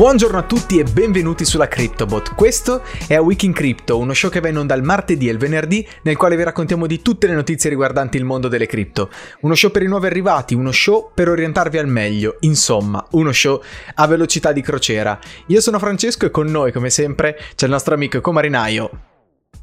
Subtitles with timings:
[0.00, 2.34] Buongiorno a tutti e benvenuti sulla CryptoBot.
[2.34, 5.32] Questo è A Week in Crypto, uno show che va in onda il martedì e
[5.32, 9.10] il venerdì, nel quale vi raccontiamo di tutte le notizie riguardanti il mondo delle cripto.
[9.42, 13.60] Uno show per i nuovi arrivati, uno show per orientarvi al meglio, insomma, uno show
[13.96, 15.18] a velocità di crociera.
[15.48, 19.08] Io sono Francesco e con noi, come sempre, c'è il nostro amico comarinaio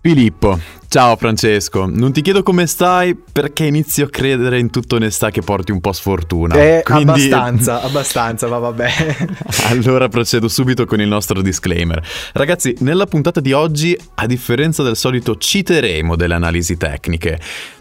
[0.07, 5.31] Filippo, ciao Francesco, non ti chiedo come stai perché inizio a credere in tutta onestà
[5.31, 6.55] che porti un po' sfortuna.
[6.55, 7.09] Eh, Quindi...
[7.09, 8.89] abbastanza, abbastanza, va vabbè.
[9.67, 12.01] allora procedo subito con il nostro disclaimer.
[12.31, 17.37] Ragazzi, nella puntata di oggi, a differenza del solito, citeremo delle analisi tecniche.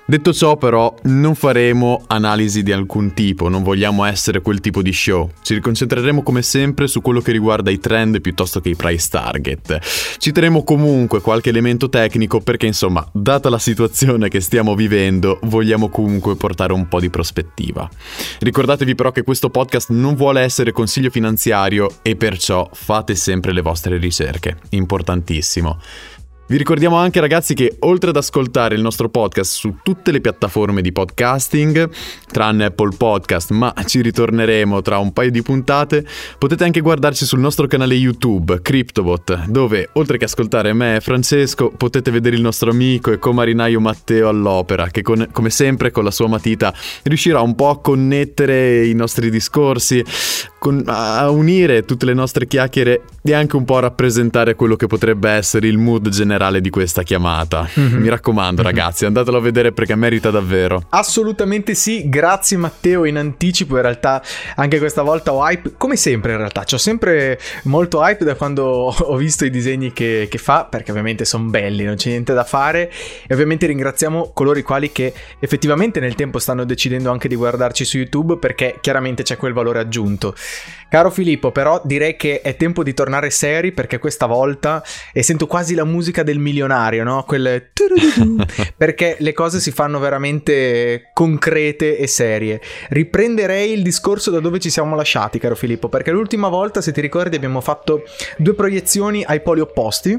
[0.09, 4.93] Detto ciò però non faremo analisi di alcun tipo, non vogliamo essere quel tipo di
[4.93, 5.29] show.
[5.43, 9.81] Ci concentreremo come sempre su quello che riguarda i trend piuttosto che i price target.
[10.19, 16.37] Citeremo comunque qualche elemento tecnico perché insomma, data la situazione che stiamo vivendo, vogliamo comunque
[16.37, 17.91] portare un po' di prospettiva.
[18.39, 23.61] Ricordatevi però che questo podcast non vuole essere consiglio finanziario e perciò fate sempre le
[23.61, 24.57] vostre ricerche.
[24.69, 25.81] Importantissimo.
[26.49, 30.81] Vi ricordiamo anche ragazzi che oltre ad ascoltare il nostro podcast su tutte le piattaforme
[30.81, 31.91] di podcasting,
[32.31, 36.07] tranne Apple Podcast, ma ci ritorneremo tra un paio di puntate,
[36.39, 41.73] potete anche guardarci sul nostro canale YouTube, CryptoBot, dove oltre che ascoltare me e Francesco,
[41.77, 46.13] potete vedere il nostro amico e comarinaio Matteo all'opera, che con, come sempre con la
[46.13, 50.01] sua matita riuscirà un po' a connettere i nostri discorsi,
[50.59, 54.87] con, a unire tutte le nostre chiacchiere e anche un po' a rappresentare quello che
[54.87, 57.69] potrebbe essere il mood generale di questa chiamata.
[57.79, 58.01] Mm-hmm.
[58.01, 58.71] Mi raccomando, mm-hmm.
[58.71, 60.85] ragazzi, andatelo a vedere perché merita davvero.
[60.91, 63.77] Assolutamente sì, grazie Matteo in anticipo.
[63.77, 64.23] In realtà,
[64.57, 68.65] anche questa volta ho hype, come sempre, in realtà, ho sempre molto hype da quando
[68.65, 72.45] ho visto i disegni che, che fa, perché ovviamente sono belli, non c'è niente da
[72.45, 72.91] fare.
[73.27, 77.85] E ovviamente ringraziamo coloro i quali che effettivamente nel tempo stanno decidendo anche di guardarci
[77.85, 80.35] su YouTube, perché chiaramente c'è quel valore aggiunto.
[80.89, 85.47] Caro Filippo, però direi che è tempo di tornare seri perché questa volta, e sento
[85.47, 87.25] quasi la musica del milionario, no?
[87.25, 87.73] Quelle...
[88.77, 92.61] perché le cose si fanno veramente concrete e serie.
[92.89, 97.01] Riprenderei il discorso da dove ci siamo lasciati, caro Filippo, perché l'ultima volta, se ti
[97.01, 98.05] ricordi, abbiamo fatto
[98.39, 100.19] due proiezioni ai poli opposti.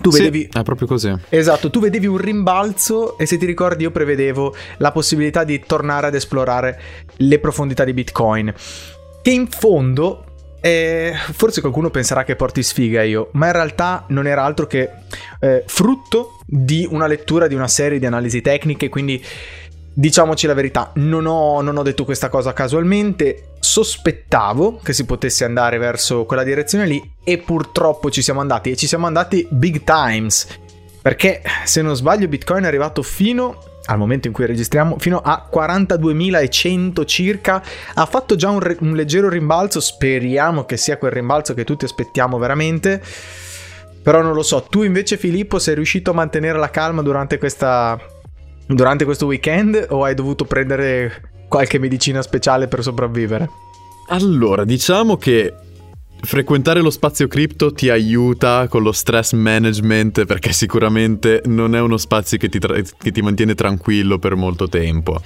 [0.00, 0.48] Tu vedevi...
[0.52, 1.12] Sì, è proprio così.
[1.30, 6.08] Esatto, tu vedevi un rimbalzo e se ti ricordi io prevedevo la possibilità di tornare
[6.08, 6.80] ad esplorare
[7.16, 8.52] le profondità di Bitcoin.
[9.26, 10.24] Che in fondo
[10.60, 14.88] eh, forse qualcuno penserà che porti sfiga io, ma in realtà non era altro che
[15.40, 19.20] eh, frutto di una lettura di una serie di analisi tecniche, quindi
[19.92, 25.44] diciamoci la verità, non ho, non ho detto questa cosa casualmente, sospettavo che si potesse
[25.44, 29.82] andare verso quella direzione lì e purtroppo ci siamo andati e ci siamo andati big
[29.82, 30.46] times,
[31.02, 35.48] perché se non sbaglio Bitcoin è arrivato fino al momento in cui registriamo, fino a
[35.52, 37.62] 42.100 circa.
[37.94, 41.84] Ha fatto già un, re- un, leggero rimbalzo, speriamo che sia quel rimbalzo che tutti
[41.84, 43.02] aspettiamo veramente.
[44.02, 47.98] Però non lo so, tu invece Filippo sei riuscito a mantenere la calma durante, questa,
[48.66, 53.48] durante questo weekend o hai dovuto prendere qualche medicina speciale per sopravvivere?
[54.08, 55.52] Allora, diciamo che
[56.18, 61.96] Frequentare lo spazio cripto ti aiuta con lo stress management perché sicuramente non è uno
[61.96, 65.20] spazio che ti, tra- che ti mantiene tranquillo per molto tempo.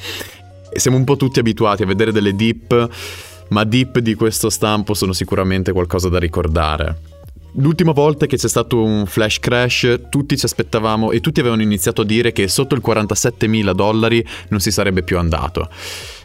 [0.74, 2.88] siamo un po' tutti abituati a vedere delle dip,
[3.48, 6.98] ma dip di questo stampo sono sicuramente qualcosa da ricordare.
[7.54, 12.02] L'ultima volta che c'è stato un flash crash, tutti ci aspettavamo e tutti avevano iniziato
[12.02, 15.68] a dire che sotto il 47 mila dollari non si sarebbe più andato.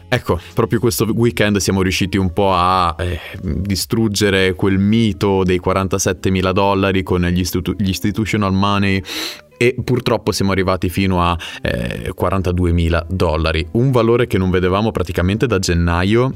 [0.08, 6.30] Ecco, proprio questo weekend siamo riusciti un po' a eh, distruggere quel mito dei 47
[6.30, 9.02] mila dollari con gli, istitu- gli institutional money
[9.56, 14.92] e purtroppo siamo arrivati fino a eh, 42 mila dollari, un valore che non vedevamo
[14.92, 16.34] praticamente da gennaio,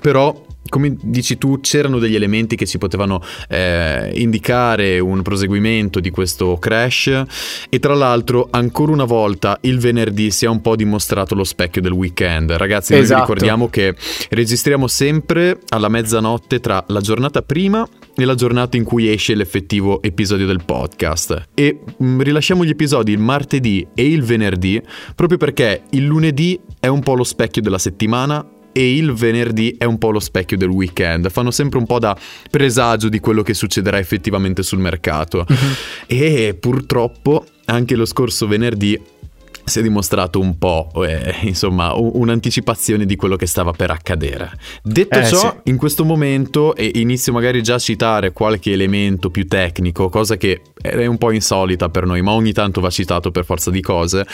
[0.00, 6.08] però come dici tu, c'erano degli elementi che ci potevano eh, indicare un proseguimento di
[6.10, 7.24] questo crash
[7.68, 11.82] e tra l'altro ancora una volta il venerdì si è un po' dimostrato lo specchio
[11.82, 12.52] del weekend.
[12.52, 13.12] Ragazzi, esatto.
[13.12, 13.94] noi ricordiamo che
[14.30, 20.00] registriamo sempre alla mezzanotte tra la giornata prima e la giornata in cui esce l'effettivo
[20.02, 24.80] episodio del podcast e mh, mm, rilasciamo gli episodi il martedì e il venerdì
[25.14, 29.84] proprio perché il lunedì è un po' lo specchio della settimana e il venerdì è
[29.84, 32.16] un po' lo specchio del weekend, fanno sempre un po' da
[32.50, 35.44] presagio di quello che succederà effettivamente sul mercato.
[35.48, 35.56] Uh-huh.
[36.06, 39.00] E purtroppo anche lo scorso venerdì
[39.70, 44.50] si è dimostrato un po', eh, insomma, un'anticipazione di quello che stava per accadere.
[44.82, 45.70] Detto eh, ciò, sì.
[45.70, 50.60] in questo momento, e inizio magari già a citare qualche elemento più tecnico, cosa che
[50.80, 54.26] è un po' insolita per noi, ma ogni tanto va citato per forza di cose,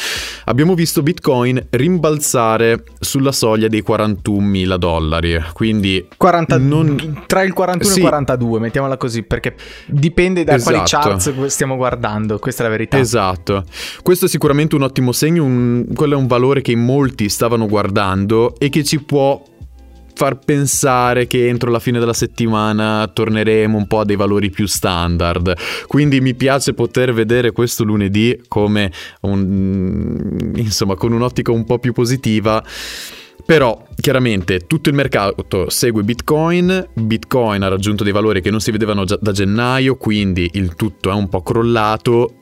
[0.45, 7.23] abbiamo visto Bitcoin rimbalzare sulla soglia dei 41.000 dollari, quindi 40, non...
[7.27, 7.99] tra il 41 sì.
[7.99, 9.55] e il 42, mettiamola così, perché
[9.87, 10.71] dipende da esatto.
[10.71, 12.99] quali charts stiamo guardando, questa è la verità.
[12.99, 13.65] Esatto,
[14.03, 15.87] questo è sicuramente un ottimo segno, un...
[15.95, 19.43] quello è un valore che molti stavano guardando e che ci può
[20.17, 24.67] far pensare che entro la fine della settimana torneremo un po' a dei valori più
[24.67, 25.55] standard.
[25.87, 28.91] Quindi mi piace poter vedere questo lunedì come
[29.21, 32.65] un, insomma, con un'ottica un po' più positiva.
[33.45, 38.73] Però chiaramente tutto il mercato segue Bitcoin, Bitcoin ha raggiunto dei valori che non si
[38.73, 42.39] vedevano già da gennaio, quindi il tutto è un po' crollato.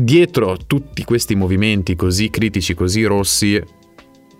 [0.00, 3.60] Dietro tutti questi movimenti così critici, così rossi,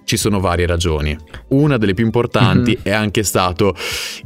[0.09, 1.15] ci sono varie ragioni.
[1.49, 2.83] Una delle più importanti mm-hmm.
[2.83, 3.75] è anche stato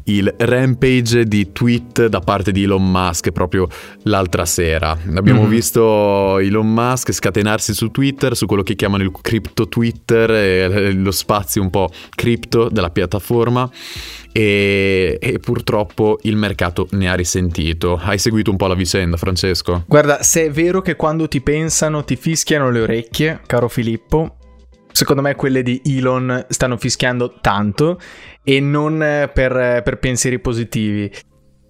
[0.04, 3.66] il rampage di tweet da parte di Elon Musk proprio
[4.04, 4.96] l'altra sera.
[5.16, 5.50] Abbiamo mm-hmm.
[5.50, 11.60] visto Elon Musk scatenarsi su Twitter, su quello che chiamano il crypto Twitter, lo spazio
[11.60, 13.68] un po' cripto della piattaforma.
[14.34, 18.00] E, e, purtroppo il mercato ne ha risentito.
[18.00, 19.82] Hai seguito un po' la vicenda, Francesco?
[19.86, 24.36] Guarda, se è vero che quando ti pensano ti fischiano le orecchie, caro Filippo,
[24.92, 27.98] secondo me quelle di Elon stanno fischiando tanto
[28.44, 28.98] e non
[29.32, 31.10] per, per pensieri positivi.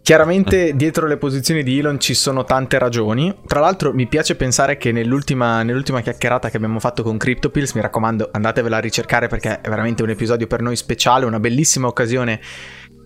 [0.02, 0.76] Chiaramente eh.
[0.76, 3.32] dietro le posizioni di Elon ci sono tante ragioni.
[3.46, 7.80] Tra l'altro mi piace pensare che nell'ultima, nell'ultima, chiacchierata che abbiamo fatto con CryptoPills, mi
[7.80, 12.40] raccomando andatevela a ricercare perché è veramente un episodio per noi speciale, una bellissima occasione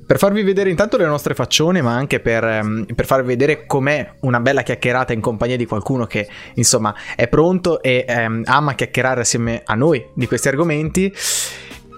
[0.06, 4.08] per farvi vedere intanto le nostre faccione, ma anche per, um, per, farvi vedere com'è
[4.20, 9.22] una bella chiacchierata in compagnia di qualcuno che insomma è pronto e um, ama chiacchierare
[9.22, 11.12] assieme a noi di questi argomenti.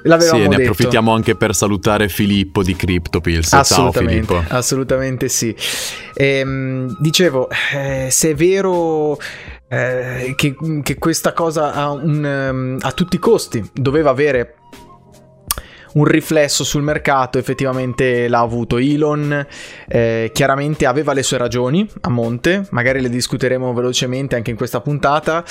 [0.05, 0.71] L'avevamo sì, ne detto.
[0.71, 3.61] approfittiamo anche per salutare Filippo di CryptoPills.
[3.65, 4.43] Ciao Filippo.
[4.49, 5.55] Assolutamente sì.
[6.15, 9.19] Ehm, dicevo, eh, se è vero
[9.69, 14.55] eh, che, che, questa cosa a, un, um, a tutti i costi doveva avere
[15.99, 19.47] un riflesso sul mercato effettivamente l'ha avuto Elon,
[19.89, 24.81] eh, chiaramente aveva le sue ragioni a monte, magari le discuteremo velocemente anche in questa
[24.81, 25.45] puntata,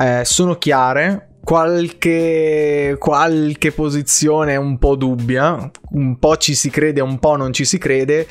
[0.00, 7.18] eh, sono chiare, Qualche, qualche, posizione un po' dubbia, un po' ci si crede, un
[7.18, 8.26] po' non ci si crede.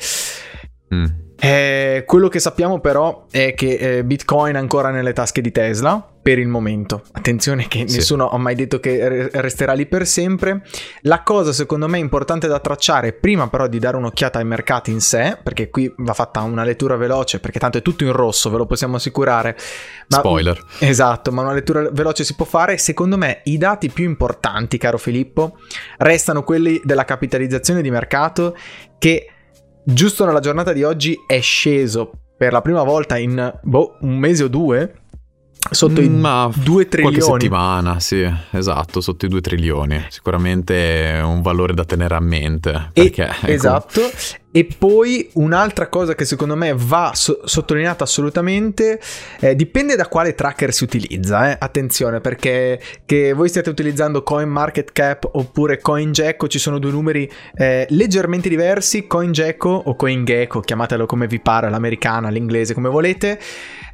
[0.92, 1.23] Mm.
[1.44, 6.02] Eh, quello che sappiamo però è che eh, Bitcoin è ancora nelle tasche di Tesla
[6.22, 7.02] per il momento.
[7.12, 7.96] Attenzione che sì.
[7.96, 10.62] nessuno ha mai detto che resterà lì per sempre.
[11.02, 15.02] La cosa secondo me importante da tracciare, prima però di dare un'occhiata ai mercati in
[15.02, 18.56] sé, perché qui va fatta una lettura veloce, perché tanto è tutto in rosso, ve
[18.56, 19.54] lo possiamo assicurare.
[20.08, 20.64] Ma, Spoiler.
[20.78, 22.78] Esatto, ma una lettura veloce si può fare.
[22.78, 25.58] Secondo me i dati più importanti, caro Filippo,
[25.98, 28.56] restano quelli della capitalizzazione di mercato
[28.98, 29.28] che
[29.84, 34.44] giusto nella giornata di oggi è sceso per la prima volta in boh, un mese
[34.44, 34.94] o due
[35.70, 37.16] sotto i 2 trilioni.
[37.16, 40.04] Qualche settimana, sì, esatto, sotto i 2 trilioni.
[40.08, 42.90] Sicuramente è un valore da tenere a mente.
[42.92, 43.46] Perché, e, ecco.
[43.46, 44.00] Esatto.
[44.56, 49.00] E poi un'altra cosa che secondo me va so- sottolineata assolutamente,
[49.40, 51.56] eh, dipende da quale tracker si utilizza, eh.
[51.58, 58.48] attenzione perché che voi stiate utilizzando CoinMarketCap oppure CoinGecko, ci sono due numeri eh, leggermente
[58.48, 63.40] diversi, CoinGecko o CoinGecko, chiamatelo come vi pare, l'americana, l'inglese, come volete.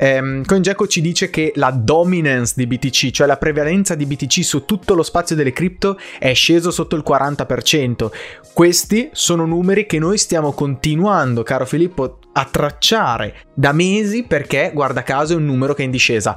[0.02, 4.64] Ehm, CoinGecko ci dice che la dominance di BTC, cioè la prevalenza di BTC su
[4.64, 8.10] tutto lo spazio delle cripto è sceso sotto il 40%.
[8.54, 15.02] Questi sono numeri che noi stiamo continuando, caro Filippo, a tracciare da mesi perché, guarda
[15.02, 16.34] caso, è un numero che è in discesa.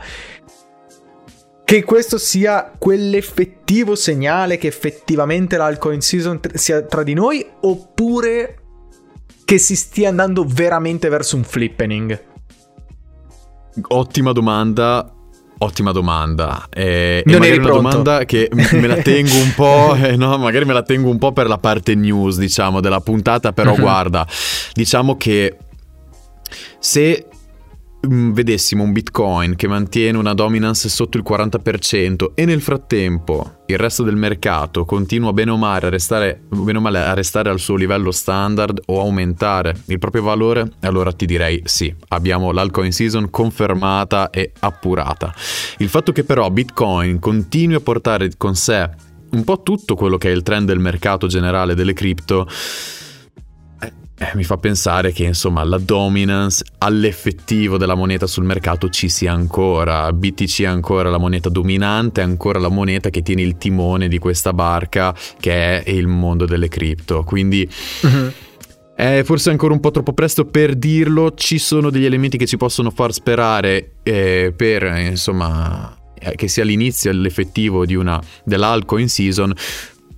[1.64, 8.58] Che questo sia quell'effettivo segnale che effettivamente l'alcoin season sia tra di noi oppure
[9.46, 12.32] che si stia andando veramente verso un flippening?
[13.88, 15.12] Ottima domanda.
[15.60, 16.68] Ottima domanda.
[16.70, 17.90] Eh, non eri una pronto.
[17.90, 21.32] domanda che me la tengo un po', eh, no, magari me la tengo un po'
[21.32, 23.80] per la parte news, diciamo, della puntata, però uh-huh.
[23.80, 24.28] guarda,
[24.74, 25.58] diciamo che
[26.80, 27.28] se
[28.10, 34.04] vedessimo un Bitcoin che mantiene una dominance sotto il 40% e nel frattempo il resto
[34.04, 38.12] del mercato continua bene o male a restare, o male a restare al suo livello
[38.12, 44.52] standard o aumentare il proprio valore, allora ti direi sì, abbiamo l'alcoin season confermata e
[44.60, 45.34] appurata.
[45.78, 48.90] Il fatto che però Bitcoin continui a portare con sé
[49.34, 52.48] un po' tutto quello che è il trend del mercato generale delle cripto
[54.16, 59.34] eh, mi fa pensare che insomma la dominance all'effettivo della moneta sul mercato ci sia
[59.34, 60.12] ancora.
[60.14, 64.20] BTC è ancora la moneta dominante, è ancora la moneta che tiene il timone di
[64.20, 67.24] questa barca che è il mondo delle cripto.
[67.24, 67.68] Quindi.
[68.02, 68.32] Uh-huh.
[68.96, 72.58] È forse ancora un po' troppo presto per dirlo, ci sono degli elementi che ci
[72.58, 79.52] possono far sperare eh, per, insomma, eh, che sia l'inizio l'effettivo di una, dell'alcoin season,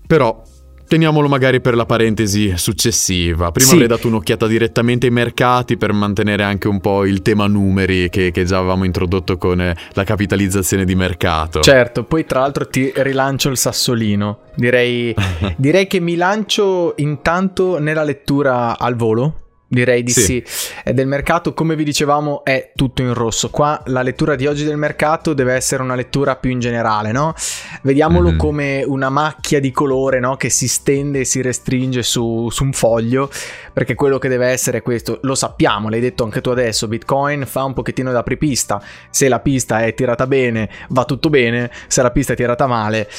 [0.06, 0.44] però
[0.88, 3.52] Teniamolo magari per la parentesi successiva.
[3.52, 3.74] Prima sì.
[3.74, 8.32] avrei dato un'occhiata direttamente ai mercati per mantenere anche un po' il tema numeri che,
[8.32, 11.62] che già avevamo introdotto con eh, la capitalizzazione di mercato.
[11.62, 14.40] Certo, poi tra l'altro ti rilancio il sassolino.
[14.56, 15.14] Direi,
[15.58, 20.44] direi che mi lancio intanto nella lettura al volo Direi di sì.
[20.46, 20.94] sì.
[20.94, 23.50] Del mercato, come vi dicevamo, è tutto in rosso.
[23.50, 27.34] Qua la lettura di oggi del mercato deve essere una lettura più in generale, no?
[27.82, 28.38] Vediamolo mm-hmm.
[28.38, 30.38] come una macchia di colore, no?
[30.38, 33.30] Che si stende e si restringe su, su, un foglio,
[33.74, 35.18] perché quello che deve essere è questo.
[35.24, 38.82] Lo sappiamo, l'hai detto anche tu adesso, Bitcoin fa un pochettino da apripista.
[39.10, 41.72] Se la pista è tirata bene, va tutto bene.
[41.88, 43.10] Se la pista è tirata male,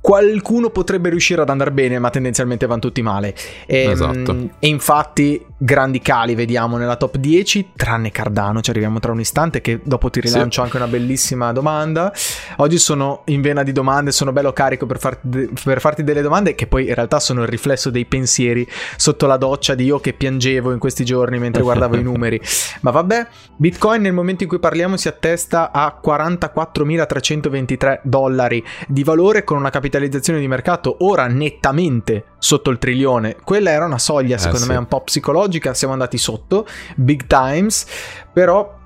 [0.00, 3.34] qualcuno potrebbe riuscire ad andare bene, ma tendenzialmente vanno tutti male.
[3.66, 4.48] E, ehm, esatto.
[4.58, 8.62] e infatti, grandi cali vediamo nella top 10, tranne Cardano.
[8.62, 9.60] Ci arriviamo tra un istante.
[9.60, 10.60] Che dopo ti rilancio sì.
[10.60, 12.12] anche una bellissima domanda.
[12.56, 16.54] Oggi sono in vena di domande, sono bello carico per farti, per farti delle domande,
[16.54, 20.14] che poi in realtà sono il riflesso dei pensieri sotto la doccia di io che
[20.14, 22.40] piangevo in questi giorni mentre guardavo i numeri.
[22.80, 23.26] Ma vabbè,
[23.56, 29.70] Bitcoin nel momento in cui parliamo si attesta a 44.323 dollari di valore con una
[29.70, 33.36] capitalizzazione di mercato ora nettamente sotto il trilione.
[33.44, 35.49] Quella era una soglia, eh, secondo eh, me, un po' psicologica.
[35.58, 36.66] Siamo andati sotto,
[36.96, 37.86] big times,
[38.32, 38.78] però.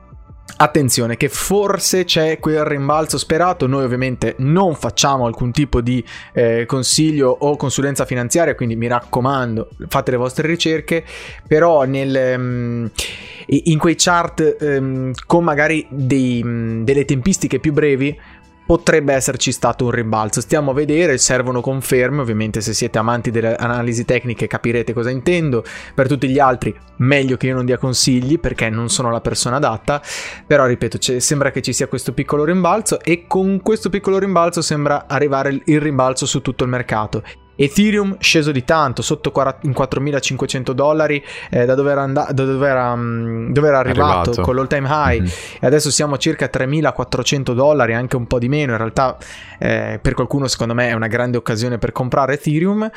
[0.57, 6.65] Attenzione che forse c'è quel rimbalzo sperato, noi ovviamente non facciamo alcun tipo di eh,
[6.67, 11.03] consiglio o consulenza finanziaria, quindi mi raccomando fate le vostre ricerche,
[11.49, 12.91] però nel, um,
[13.47, 16.41] in quei chart um, con magari dei,
[16.85, 18.17] delle tempistiche più brevi
[18.67, 20.41] potrebbe esserci stato un rimbalzo.
[20.41, 25.65] Stiamo a vedere, servono conferme, ovviamente se siete amanti delle analisi tecniche capirete cosa intendo.
[25.95, 29.57] Per tutti gli altri meglio che io non dia consigli perché non sono la persona
[29.57, 30.03] adatta,
[30.47, 35.07] però ripeto, sembra che ci sia questo piccolo rimbalzo e con questo piccolo rimbalzo sembra
[35.07, 37.23] arrivare il rimbalzo su tutto il mercato.
[37.57, 42.93] Ethereum sceso di tanto, sotto 4.500 dollari, eh, da, dove era, and- da dove, era,
[42.93, 45.33] um, dove era arrivato, arrivato, con l'all time high, mm-hmm.
[45.61, 48.73] e adesso siamo a circa 3.400 dollari, anche un po' di meno.
[48.73, 49.17] In realtà,
[49.59, 52.91] eh, per qualcuno, secondo me, è una grande occasione per comprare Ethereum.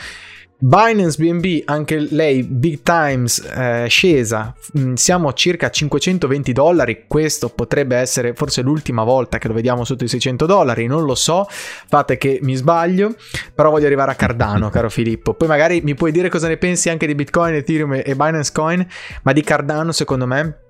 [0.59, 7.49] Binance BNB, anche lei big times eh, scesa, mm, siamo a circa 520 dollari, questo
[7.49, 11.47] potrebbe essere forse l'ultima volta che lo vediamo sotto i 600 dollari, non lo so,
[11.47, 13.13] fate che mi sbaglio,
[13.53, 16.89] però voglio arrivare a Cardano, caro Filippo, poi magari mi puoi dire cosa ne pensi
[16.89, 18.83] anche di Bitcoin, Ethereum e Binance Coin,
[19.21, 20.61] ma di Cardano secondo me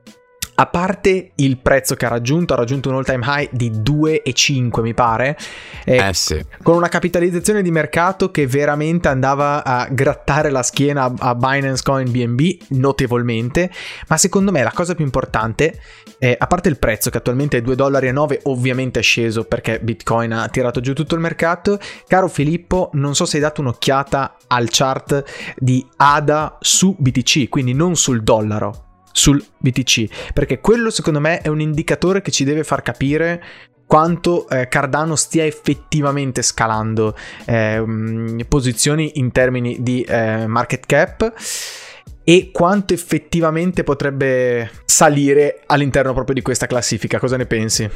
[0.59, 4.81] a parte il prezzo che ha raggiunto, ha raggiunto un all time high di 2,5
[4.81, 5.37] mi pare,
[5.85, 6.43] eh, eh sì.
[6.63, 12.09] con una capitalizzazione di mercato che veramente andava a grattare la schiena a Binance Coin
[12.09, 13.69] BNB notevolmente,
[14.07, 15.79] ma secondo me la cosa più importante,
[16.17, 20.31] è, a parte il prezzo che attualmente è 2,9 dollari, ovviamente è sceso perché Bitcoin
[20.31, 24.69] ha tirato giù tutto il mercato, caro Filippo, non so se hai dato un'occhiata al
[24.71, 25.23] chart
[25.55, 28.85] di ADA su BTC, quindi non sul dollaro,
[29.17, 33.43] sul BTC, perché quello secondo me è un indicatore che ci deve far capire
[33.87, 41.33] quanto eh, Cardano stia effettivamente scalando eh, posizioni in termini di eh, market cap
[42.23, 47.17] e quanto effettivamente potrebbe salire all'interno proprio di questa classifica.
[47.17, 47.89] Cosa ne pensi?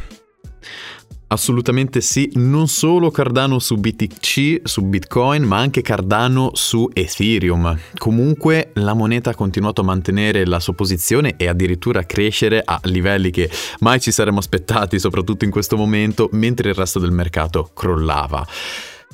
[1.32, 7.74] Assolutamente sì, non solo Cardano su BTC, su Bitcoin, ma anche Cardano su Ethereum.
[7.98, 12.82] Comunque la moneta ha continuato a mantenere la sua posizione e addirittura a crescere a
[12.84, 17.70] livelli che mai ci saremmo aspettati, soprattutto in questo momento, mentre il resto del mercato
[17.74, 18.46] crollava.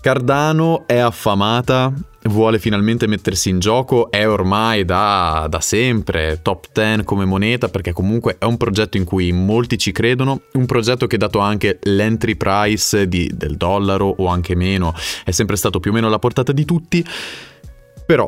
[0.01, 1.93] Cardano è affamata,
[2.27, 7.93] vuole finalmente mettersi in gioco, è ormai da, da, sempre top 10 come moneta perché
[7.93, 12.36] comunque è un progetto in cui molti ci credono, un progetto che dato anche l'entry
[12.36, 14.93] price di, del dollaro o anche meno
[15.24, 17.05] è sempre stato più o meno alla portata di tutti,
[18.05, 18.27] però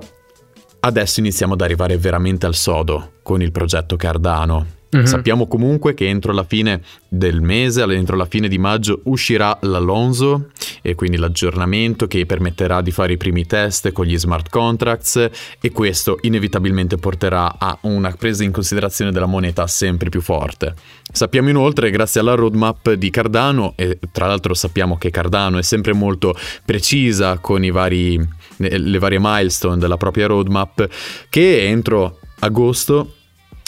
[0.82, 5.06] adesso iniziamo ad arrivare veramente al sodo con il progetto Cardano Mm-hmm.
[5.06, 10.50] Sappiamo comunque che entro la fine del mese, entro la fine di maggio, uscirà l'Alonso
[10.82, 15.30] e quindi l'aggiornamento che permetterà di fare i primi test con gli smart contracts
[15.62, 20.74] e questo inevitabilmente porterà a una presa in considerazione della moneta sempre più forte.
[21.12, 25.94] Sappiamo inoltre, grazie alla roadmap di Cardano, e tra l'altro sappiamo che Cardano è sempre
[25.94, 28.20] molto precisa con vari,
[28.58, 30.88] le varie milestone della propria roadmap,
[31.30, 33.14] che entro agosto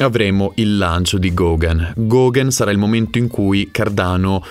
[0.03, 1.93] avremo il lancio di Gogan.
[1.95, 4.45] Gogan sarà il momento in cui Cardano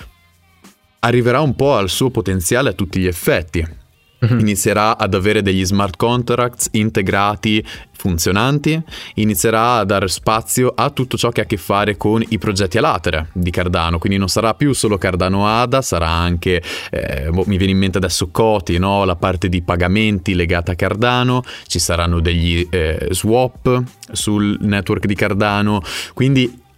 [1.00, 3.79] arriverà un po' al suo potenziale a tutti gli effetti.
[4.24, 4.38] Mm-hmm.
[4.40, 7.64] Inizierà ad avere degli smart contracts integrati,
[8.00, 8.82] funzionanti,
[9.14, 12.78] inizierà a dare spazio a tutto ciò che ha a che fare con i progetti
[12.78, 17.44] a latere di Cardano, quindi non sarà più solo Cardano ADA, sarà anche, eh, boh,
[17.46, 19.04] mi viene in mente adesso Coti, no?
[19.04, 25.14] la parte di pagamenti legata a Cardano, ci saranno degli eh, swap sul network di
[25.14, 25.82] Cardano,
[26.14, 26.68] quindi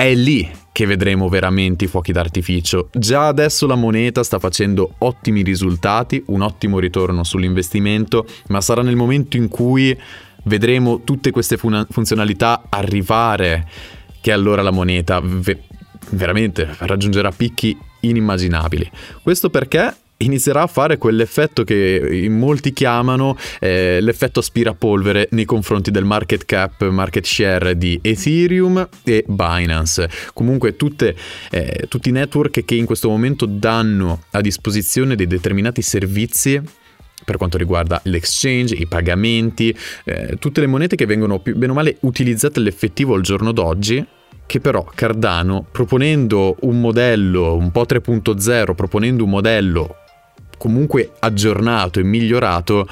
[0.00, 2.88] è lì che vedremo veramente i fuochi d'artificio.
[2.90, 8.96] Già adesso la moneta sta facendo ottimi risultati, un ottimo ritorno sull'investimento, ma sarà nel
[8.96, 9.94] momento in cui
[10.44, 13.68] vedremo tutte queste fun- funzionalità arrivare
[14.22, 15.64] che allora la moneta ve-
[16.12, 18.90] veramente raggiungerà picchi inimmaginabili.
[19.22, 25.90] Questo perché inizierà a fare quell'effetto che in molti chiamano eh, l'effetto aspirapolvere nei confronti
[25.90, 30.08] del market cap, market share di Ethereum e Binance.
[30.32, 31.14] Comunque tutte,
[31.50, 36.60] eh, tutti i network che in questo momento danno a disposizione dei determinati servizi
[37.22, 41.74] per quanto riguarda l'exchange, i pagamenti, eh, tutte le monete che vengono più bene o
[41.74, 44.04] male utilizzate all'effettivo al giorno d'oggi
[44.50, 49.99] che però Cardano, proponendo un modello un po' 3.0, proponendo un modello
[50.60, 52.86] comunque aggiornato e migliorato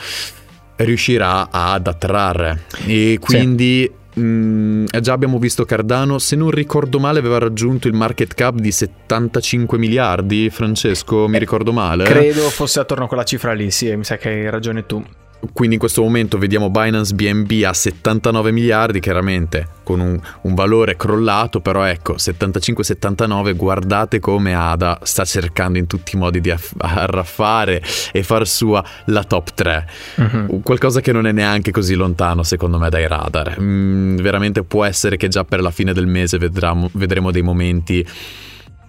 [0.76, 3.96] riuscirà ad attrarre e quindi sì.
[4.20, 8.72] Mm, già abbiamo visto Cardano, se non ricordo male aveva raggiunto il market cap di
[8.72, 12.04] 75 miliardi, Francesco, mi eh, ricordo male?
[12.04, 15.04] Credo fosse attorno a quella cifra lì, sì, mi sa che hai ragione tu.
[15.52, 20.96] Quindi in questo momento vediamo Binance BNB a 79 miliardi, chiaramente con un, un valore
[20.96, 26.74] crollato, però ecco, 75-79, guardate come Ada sta cercando in tutti i modi di aff-
[26.76, 29.88] arraffare e far sua la top 3.
[30.16, 30.60] Uh-huh.
[30.62, 33.60] Qualcosa che non è neanche così lontano secondo me dai radar.
[33.60, 38.06] Mm, veramente può essere che già per la fine del mese vedremo, vedremo dei momenti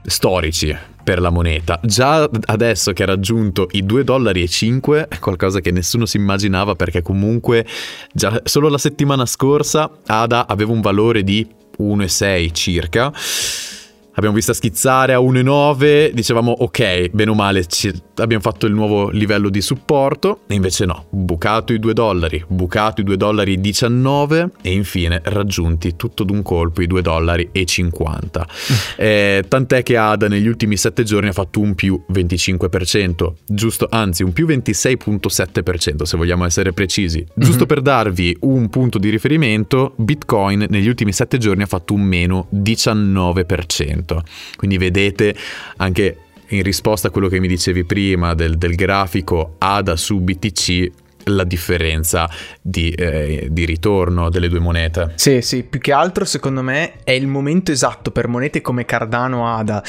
[0.01, 0.75] storici
[1.09, 1.79] per la moneta.
[1.81, 4.47] Già adesso che ha raggiunto i 2,5 dollari,
[5.19, 7.65] qualcosa che nessuno si immaginava perché comunque
[8.13, 11.47] già solo la settimana scorsa ADA aveva un valore di
[11.79, 13.11] 1,6 circa
[14.19, 19.09] abbiamo visto schizzare a 1,9, dicevamo ok, bene o male ci, abbiamo fatto il nuovo
[19.09, 24.51] livello di supporto, e invece no, bucato i 2 dollari, bucato i 2 dollari 19
[24.61, 28.47] e infine raggiunti tutto d'un colpo i 2 dollari e 50.
[28.97, 34.23] eh, tant'è che ADA negli ultimi 7 giorni ha fatto un più 25%, giusto, anzi
[34.23, 37.25] un più 26.7% se vogliamo essere precisi.
[37.33, 37.67] Giusto mm-hmm.
[37.67, 42.47] per darvi un punto di riferimento, Bitcoin negli ultimi 7 giorni ha fatto un meno
[42.53, 44.19] 19%.
[44.55, 45.35] Quindi vedete
[45.77, 46.17] anche
[46.49, 50.91] in risposta a quello che mi dicevi prima del, del grafico ADA su BTC
[51.25, 52.29] la differenza
[52.61, 55.11] di, eh, di, ritorno delle due monete.
[55.15, 59.55] Sì, sì, più che altro secondo me è il momento esatto per monete come Cardano
[59.55, 59.83] ADA.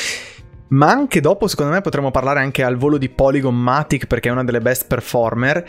[0.68, 4.32] Ma anche dopo, secondo me, potremmo parlare anche al volo di Polygon Matic perché è
[4.32, 5.64] una delle best performer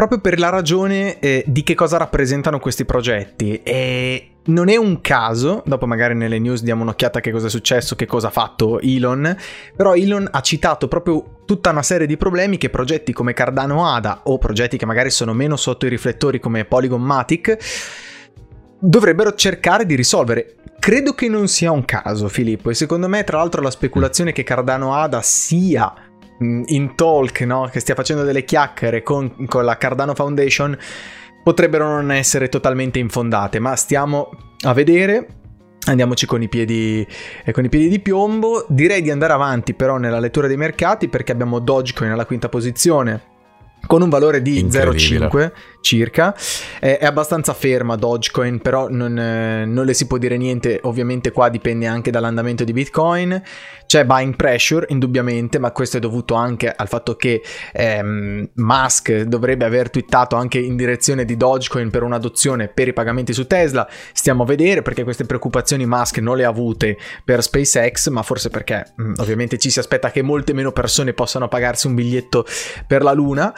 [0.00, 3.60] proprio per la ragione eh, di che cosa rappresentano questi progetti.
[3.62, 7.50] E non è un caso, dopo magari nelle news diamo un'occhiata a che cosa è
[7.50, 9.36] successo, che cosa ha fatto Elon,
[9.76, 14.22] però Elon ha citato proprio tutta una serie di problemi che progetti come Cardano ADA
[14.24, 17.58] o progetti che magari sono meno sotto i riflettori come Polygon Matic
[18.80, 20.54] dovrebbero cercare di risolvere.
[20.78, 24.44] Credo che non sia un caso, Filippo, e secondo me tra l'altro la speculazione che
[24.44, 25.92] Cardano ADA sia
[26.40, 27.68] in talk, no?
[27.70, 30.76] che stia facendo delle chiacchiere con, con la Cardano Foundation,
[31.42, 34.30] potrebbero non essere totalmente infondate, ma stiamo
[34.64, 35.26] a vedere.
[35.86, 37.06] Andiamoci con i, piedi,
[37.44, 38.66] eh, con i piedi di piombo.
[38.68, 43.28] Direi di andare avanti però nella lettura dei mercati perché abbiamo Dogecoin alla quinta posizione
[43.86, 46.34] con un valore di 0,5 circa.
[46.80, 50.80] Eh, è abbastanza ferma Dogecoin, però non, eh, non, le si può dire niente.
[50.82, 53.42] Ovviamente qua dipende anche dall'andamento di Bitcoin.
[53.86, 59.64] C'è buying pressure, indubbiamente, ma questo è dovuto anche al fatto che ehm, Musk dovrebbe
[59.64, 63.88] aver twittato anche in direzione di Dogecoin per un'adozione per i pagamenti su Tesla.
[64.12, 68.48] Stiamo a vedere perché queste preoccupazioni Musk non le ha avute per SpaceX, ma forse
[68.48, 72.44] perché mh, mm, ovviamente ci si aspetta che molte meno persone possano pagarsi un biglietto
[72.86, 73.52] per la Luna.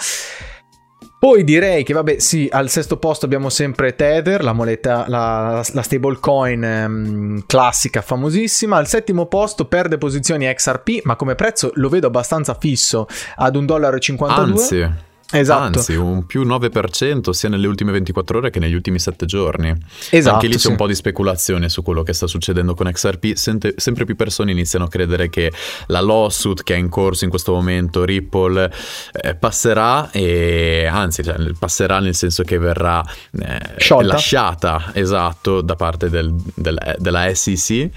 [1.23, 5.83] Poi direi che, vabbè, sì, al sesto posto abbiamo sempre Tether, la moneta, la, la
[5.83, 8.77] stablecoin ehm, classica, famosissima.
[8.77, 13.07] Al settimo posto perde posizioni XRP, ma come prezzo lo vedo abbastanza fisso
[13.37, 13.97] ad 1,52 dollaro.
[14.27, 15.11] Anzi.
[15.33, 15.79] Esatto.
[15.79, 19.75] Anzi, un più 9% sia nelle ultime 24 ore che negli ultimi 7 giorni.
[20.11, 20.35] Esatto.
[20.35, 20.69] Anche lì c'è sì.
[20.69, 23.35] un po' di speculazione su quello che sta succedendo con XRP.
[23.35, 25.53] Sente, sempre più persone iniziano a credere che
[25.87, 28.73] la lawsuit che è in corso in questo momento, Ripple,
[29.13, 33.03] eh, passerà e anzi, cioè, passerà nel senso che verrà
[33.41, 37.91] eh, lasciata, esatto, da parte del, del, della SEC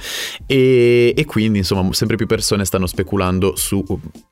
[0.45, 3.83] e, e quindi insomma sempre più persone stanno speculando su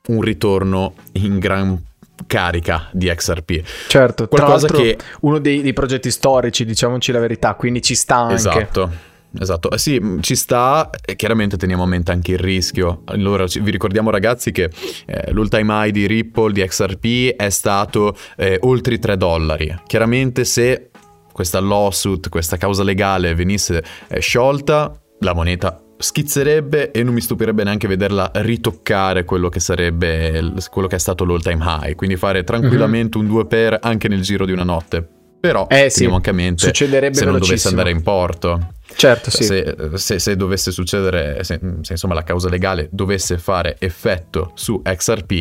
[0.06, 1.92] un ritorno in gran
[2.26, 3.62] carica di XRP.
[3.88, 8.34] Certo, qualcosa che uno dei, dei, progetti storici, diciamoci la verità, quindi ci sta anche.
[8.34, 9.12] Esatto.
[9.36, 13.02] Esatto, eh sì, ci sta e chiaramente teniamo a mente anche il rischio.
[13.06, 14.70] Allora, vi ricordiamo ragazzi che
[15.06, 19.76] eh, l'all-time high di Ripple, di XRP, è stato eh, oltre i 3 dollari.
[19.88, 20.90] Chiaramente se
[21.32, 27.64] questa lawsuit, questa causa legale venisse eh, sciolta, la moneta schizzerebbe e non mi stupirebbe
[27.64, 32.44] neanche vederla ritoccare quello che sarebbe quello che è stato l'all time high quindi fare
[32.44, 33.28] tranquillamente mm-hmm.
[33.28, 35.06] un 2 per anche nel giro di una notte.
[35.40, 36.06] Però eh, sì.
[36.06, 38.72] anche a mente Succederebbe se non dovesse andare in porto.
[38.96, 39.44] Certo sì.
[39.44, 44.80] Se, se, se dovesse succedere se, se, insomma la causa legale dovesse fare effetto su
[44.82, 45.32] XRP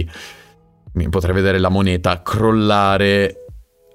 [0.93, 3.45] mi potrei vedere la moneta crollare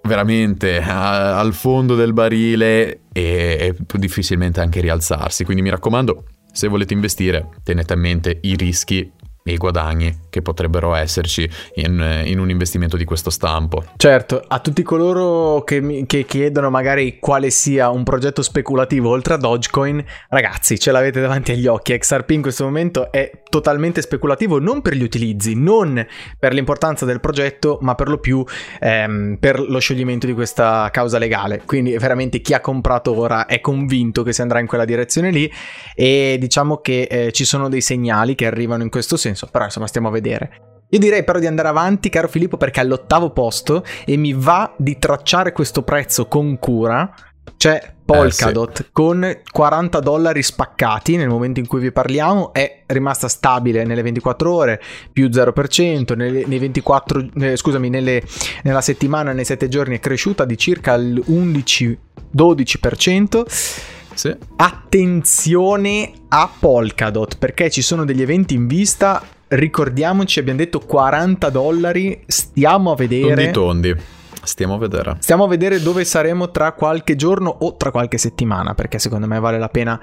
[0.03, 3.23] veramente a, al fondo del barile e,
[3.61, 5.45] e difficilmente anche rialzarsi.
[5.45, 6.25] Quindi mi raccomando
[6.59, 9.13] se volete investire, tenete a mente i rischi
[9.53, 13.85] i guadagni che potrebbero esserci in, in, un investimento di questo stampo.
[13.97, 19.35] Certo, a tutti coloro che, mi, che, chiedono magari quale sia un progetto speculativo oltre
[19.35, 21.97] a Dogecoin, ragazzi, ce l'avete davanti agli occhi.
[21.97, 26.05] XRP in questo momento è totalmente speculativo non per gli utilizzi, non
[26.39, 28.45] per l'importanza del progetto, ma per lo più
[28.81, 31.63] ehm, per lo scioglimento di questa causa legale.
[31.65, 35.51] Quindi veramente chi ha comprato ora è convinto che si andrà in quella direzione lì
[35.95, 39.87] e diciamo che eh, ci sono dei segnali che arrivano in questo senso, però insomma
[39.87, 40.51] stiamo a vedere.
[40.91, 44.75] Io direi però di andare avanti, caro Filippo, perché è all'ottavo posto e mi va
[44.77, 47.15] di tracciare questo prezzo con cura.
[47.57, 48.91] C'è Polkadot eh, sì.
[48.93, 54.55] con 40 dollari spaccati nel momento in cui vi parliamo, è rimasta stabile nelle 24
[54.55, 54.81] ore,
[55.13, 58.23] più 0%, nelle, nei 24, eh, scusami, nelle,
[58.63, 63.97] nella settimana, nei 7 giorni è cresciuta di circa il 11-12%.
[64.19, 64.37] Sì.
[64.57, 72.25] Attenzione a Polkadot perché ci sono degli eventi in vista ricordiamoci, abbiamo detto 40 dollari,
[72.27, 73.51] stiamo a vedere...
[73.51, 73.97] Tondi tondi.
[74.43, 75.17] Stiamo a vedere.
[75.21, 79.39] Stiamo a vedere dove saremo tra qualche giorno o tra qualche settimana, perché secondo me
[79.39, 80.01] vale la pena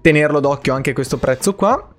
[0.00, 1.96] tenerlo d'occhio anche questo prezzo qua.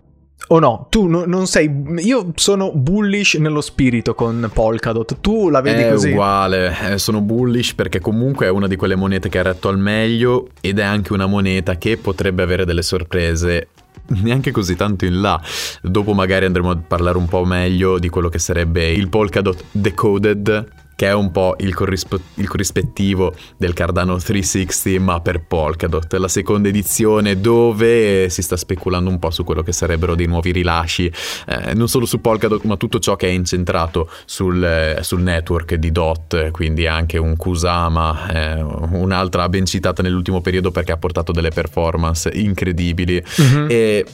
[0.47, 0.87] O no?
[0.89, 1.71] Tu no, non sei.
[1.99, 5.19] Io sono bullish nello spirito con Polkadot.
[5.21, 6.09] Tu la vedi è così?
[6.09, 6.75] È uguale.
[6.91, 10.49] Eh, sono bullish perché comunque è una di quelle monete che ha retto al meglio
[10.59, 13.69] ed è anche una moneta che potrebbe avere delle sorprese
[14.07, 15.41] neanche così tanto in là.
[15.81, 20.67] Dopo magari andremo a parlare un po' meglio di quello che sarebbe il Polkadot Decoded
[21.01, 26.27] che è un po' il, corrispo- il, corrispettivo del Cardano 360 ma per Polkadot, la
[26.27, 31.11] seconda edizione dove si sta speculando un po' su quello che sarebbero dei nuovi rilasci,
[31.47, 35.73] eh, non solo su Polkadot ma tutto ciò che è incentrato sul, eh, sul network
[35.73, 41.31] di DOT, quindi anche un Kusama, eh, un'altra ben citata nell'ultimo periodo perché ha portato
[41.31, 43.65] delle performance incredibili mm-hmm.
[43.71, 44.05] e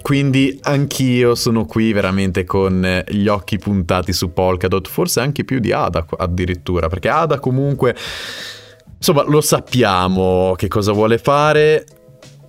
[0.00, 5.72] quindi anch'io sono qui veramente con gli occhi puntati su Polkadot, forse anche più di
[5.72, 7.94] Ada addirittura, perché Ada comunque,
[8.96, 11.84] insomma, lo sappiamo che cosa vuole fare.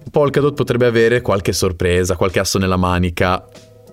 [0.10, 3.46] Polkadot potrebbe avere qualche sorpresa, qualche asso nella manica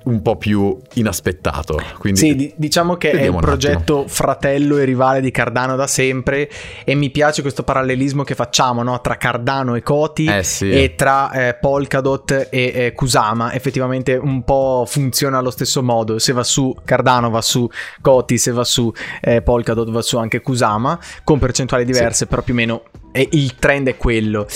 [0.09, 1.81] un po' più inaspettato.
[1.99, 4.09] Quindi sì, diciamo che è un progetto attimo.
[4.09, 6.51] fratello e rivale di Cardano da sempre
[6.85, 9.01] e mi piace questo parallelismo che facciamo no?
[9.01, 10.71] tra Cardano e Koti eh sì.
[10.71, 13.53] e tra eh, Polkadot e eh, Kusama.
[13.53, 16.19] Effettivamente un po' funziona allo stesso modo.
[16.19, 17.69] Se va su Cardano va su
[18.01, 18.91] Koti, se va su
[19.21, 22.27] eh, Polkadot va su anche Kusama, con percentuali diverse, sì.
[22.27, 24.47] però più o meno il trend è quello.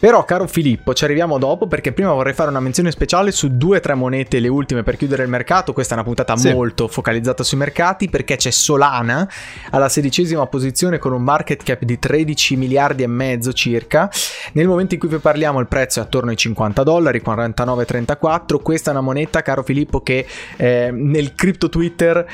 [0.00, 3.76] Però, caro Filippo, ci arriviamo dopo perché prima vorrei fare una menzione speciale su due
[3.76, 5.74] o tre monete, le ultime per chiudere il mercato.
[5.74, 6.50] Questa è una puntata sì.
[6.54, 9.28] molto focalizzata sui mercati perché c'è Solana
[9.68, 14.10] alla sedicesima posizione con un market cap di 13 miliardi e mezzo circa.
[14.52, 18.62] Nel momento in cui vi parliamo il prezzo è attorno ai 50 dollari, 49,34.
[18.62, 22.26] Questa è una moneta, caro Filippo, che eh, nel crypto Twitter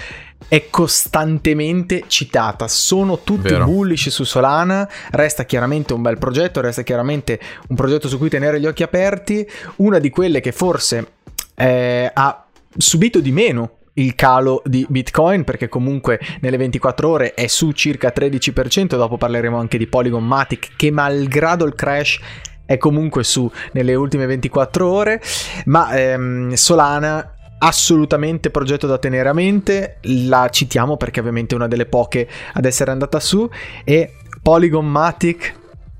[0.49, 2.68] è costantemente citata.
[2.68, 3.64] Sono tutti Vero.
[3.64, 4.88] bullish su Solana.
[5.11, 9.49] Resta chiaramente un bel progetto, resta chiaramente un progetto su cui tenere gli occhi aperti.
[9.77, 11.12] Una di quelle che forse
[11.55, 12.44] eh, ha
[12.77, 18.12] subito di meno il calo di Bitcoin perché comunque nelle 24 ore è su circa
[18.14, 22.20] 13%, dopo parleremo anche di Polygon Matic che malgrado il crash
[22.66, 25.22] è comunque su nelle ultime 24 ore,
[25.66, 31.68] ma ehm, Solana assolutamente progetto da tenere a mente, la citiamo perché ovviamente è una
[31.68, 33.48] delle poche ad essere andata su
[33.84, 35.54] e Polygon Matic,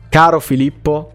[0.09, 1.13] caro Filippo,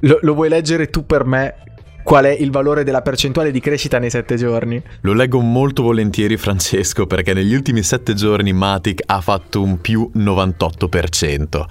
[0.00, 1.54] lo, lo vuoi leggere tu per me
[2.02, 4.82] qual è il valore della percentuale di crescita nei sette giorni?
[5.02, 10.10] Lo leggo molto volentieri Francesco perché negli ultimi sette giorni Matic ha fatto un più
[10.14, 11.64] 98%.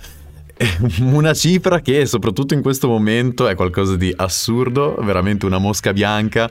[1.01, 6.49] Una cifra che soprattutto in questo momento è qualcosa di assurdo, veramente una mosca bianca.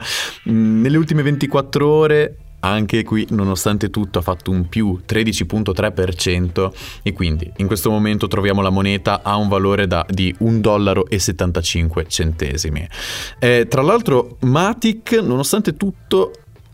[0.48, 7.12] Mm, nelle ultime 24 ore anche qui nonostante tutto ha fatto un più 13.3% e
[7.12, 12.86] quindi in questo momento troviamo la moneta a un valore da, di 1,75 centesimi.
[13.38, 16.32] Eh, tra l'altro Matic nonostante tutto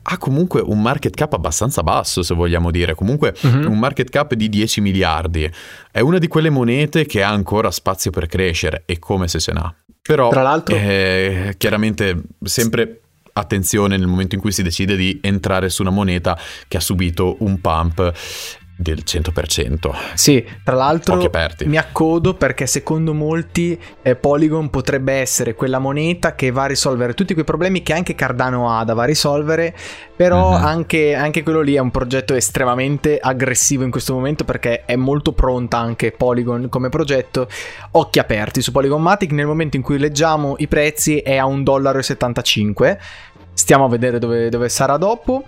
[0.09, 3.71] ha comunque un market cap abbastanza basso, se vogliamo dire, comunque uh-huh.
[3.71, 5.51] un market cap di 10 miliardi.
[5.91, 9.53] È una di quelle monete che ha ancora spazio per crescere e come se se
[9.53, 9.75] n'ha.
[10.03, 13.01] Però, Tra l'altro, eh, chiaramente sempre
[13.33, 16.39] attenzione nel momento in cui si decide di entrare su una moneta
[16.69, 18.13] che ha subito un pump
[18.77, 19.91] del 100%.
[20.15, 21.19] Sì, tra l'altro
[21.65, 27.15] mi accodo perché secondo molti eh, Polygon potrebbe essere quella moneta che va a risolvere
[27.15, 29.75] tutti quei problemi che anche Cardano ha da va a risolvere,
[30.15, 30.65] però uh-huh.
[30.65, 35.33] anche, anche, quello lì è un progetto estremamente aggressivo in questo momento perché è molto
[35.33, 37.49] pronta anche Polygon come progetto.
[37.93, 41.63] Occhi aperti su Polygon Matic, nel momento in cui leggiamo i prezzi è a 1,75
[41.63, 42.05] dollaro.
[43.55, 45.45] Stiamo a vedere dove, dove sarà dopo.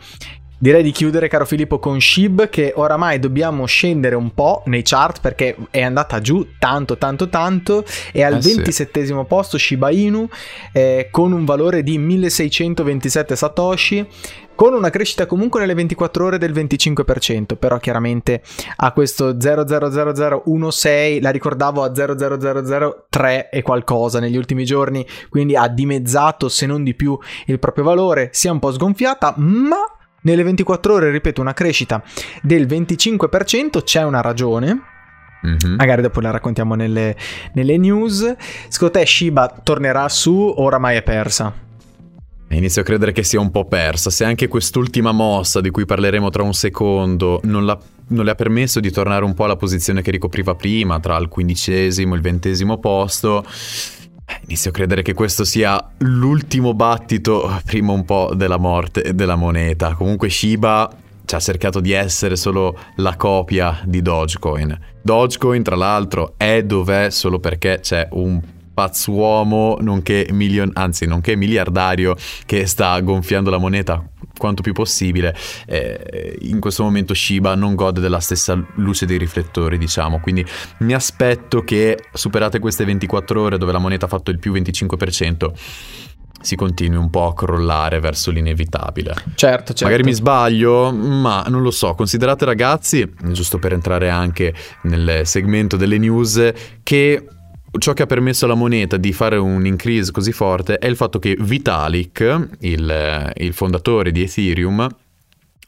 [0.60, 5.20] Direi di chiudere, caro Filippo, con Shib, che oramai dobbiamo scendere un po' nei chart
[5.20, 7.84] perché è andata giù tanto, tanto, tanto.
[8.10, 9.14] È al eh 27 sì.
[9.28, 10.28] posto Shiba Inu
[10.72, 14.08] eh, con un valore di 1627 Satoshi.
[14.56, 18.42] Con una crescita comunque nelle 24 ore del 25%, però chiaramente
[18.78, 26.48] a questo 0,00016 la ricordavo a 0,0003 e qualcosa negli ultimi giorni, quindi ha dimezzato
[26.48, 27.16] se non di più
[27.46, 29.78] il proprio valore, si è un po' sgonfiata, ma
[30.28, 32.02] nelle 24 ore, ripeto, una crescita
[32.42, 34.82] del 25%, c'è una ragione.
[35.46, 35.76] Mm-hmm.
[35.76, 37.16] Magari dopo la raccontiamo nelle,
[37.54, 38.34] nelle news.
[38.68, 41.66] Secondo te Shiba tornerà su oramai è persa?
[42.50, 44.10] Inizio a credere che sia un po' persa.
[44.10, 47.64] Se anche quest'ultima mossa, di cui parleremo tra un secondo, non,
[48.08, 51.28] non, le ha permesso di tornare un po' alla posizione che ricopriva prima, tra il
[51.28, 53.44] quindicesimo e il ventesimo posto,
[54.46, 59.94] Inizio a credere che questo sia l'ultimo battito prima un po' della morte della moneta.
[59.94, 60.90] Comunque Shiba
[61.24, 64.78] ci ha cercato di essere solo la copia di Dogecoin.
[65.02, 68.40] Dogecoin, tra l'altro, è dov'è solo perché c'è un
[68.78, 72.14] pazzuomo, nonché, milion- anzi, nonché miliardario,
[72.46, 75.34] che sta gonfiando la moneta quanto più possibile.
[75.66, 80.20] Eh, in questo momento Shiba non gode della stessa luce dei riflettori, diciamo.
[80.20, 80.46] Quindi
[80.78, 85.50] mi aspetto che, superate queste 24 ore dove la moneta ha fatto il più 25%,
[86.40, 89.12] si continui un po' a crollare verso l'inevitabile.
[89.34, 89.84] Certo, certo.
[89.86, 91.94] Magari mi sbaglio, ma non lo so.
[91.94, 96.52] Considerate ragazzi, giusto per entrare anche nel segmento delle news,
[96.84, 97.26] che
[97.76, 101.18] ciò che ha permesso alla moneta di fare un increase così forte è il fatto
[101.18, 104.88] che Vitalik, il, il fondatore di Ethereum,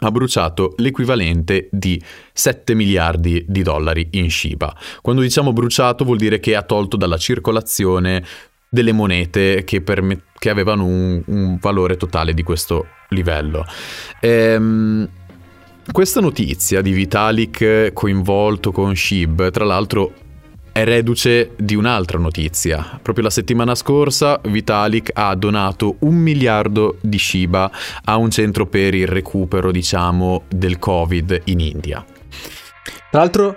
[0.03, 2.01] ha bruciato l'equivalente di
[2.33, 4.75] 7 miliardi di dollari in Shiba.
[5.03, 8.25] Quando diciamo bruciato vuol dire che ha tolto dalla circolazione
[8.69, 13.65] delle monete che, permet- che avevano un, un, valore totale di questo livello.
[14.21, 15.09] Ehm,
[15.91, 20.13] questa notizia di Vitalik coinvolto con SHIB, tra l'altro
[20.73, 22.99] è reduce di un'altra notizia.
[23.03, 27.71] Proprio la settimana scorsa Vitalik ha donato un miliardo di Shiba
[28.05, 32.05] a un centro per il recupero, diciamo, del Covid in India.
[33.11, 33.57] Tra l'altro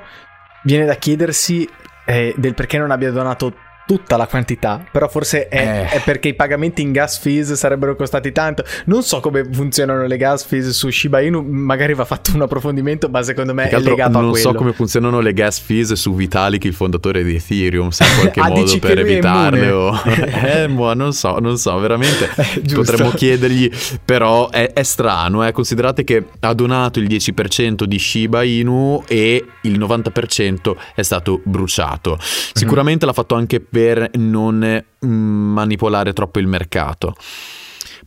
[0.63, 1.67] viene da chiedersi
[2.05, 3.53] eh, del perché non abbia donato
[3.93, 5.89] tutta la quantità, però forse è, eh.
[5.89, 8.63] è, perché i pagamenti in gas fees sarebbero costati tanto.
[8.85, 13.07] Non so come funzionano le gas fees su Shiba Inu, magari va fatto un approfondimento,
[13.07, 14.27] ma secondo me è legato a quello.
[14.29, 18.09] Non so come funzionano le gas fees su Vitalik, il fondatore di Ethereum, se in
[18.17, 20.01] qualche ah, modo per evitarle o...
[20.03, 22.29] eh, boh, non so, non so, veramente
[22.73, 23.69] potremmo chiedergli,
[24.03, 25.51] però è, è strano, eh.
[25.51, 32.17] considerate che ha donato il 10% di Shiba Inu e il 90% è stato bruciato.
[32.19, 33.07] Sicuramente mm.
[33.07, 33.81] l'ha fatto anche per
[34.13, 37.15] non mm, manipolare troppo il mercato.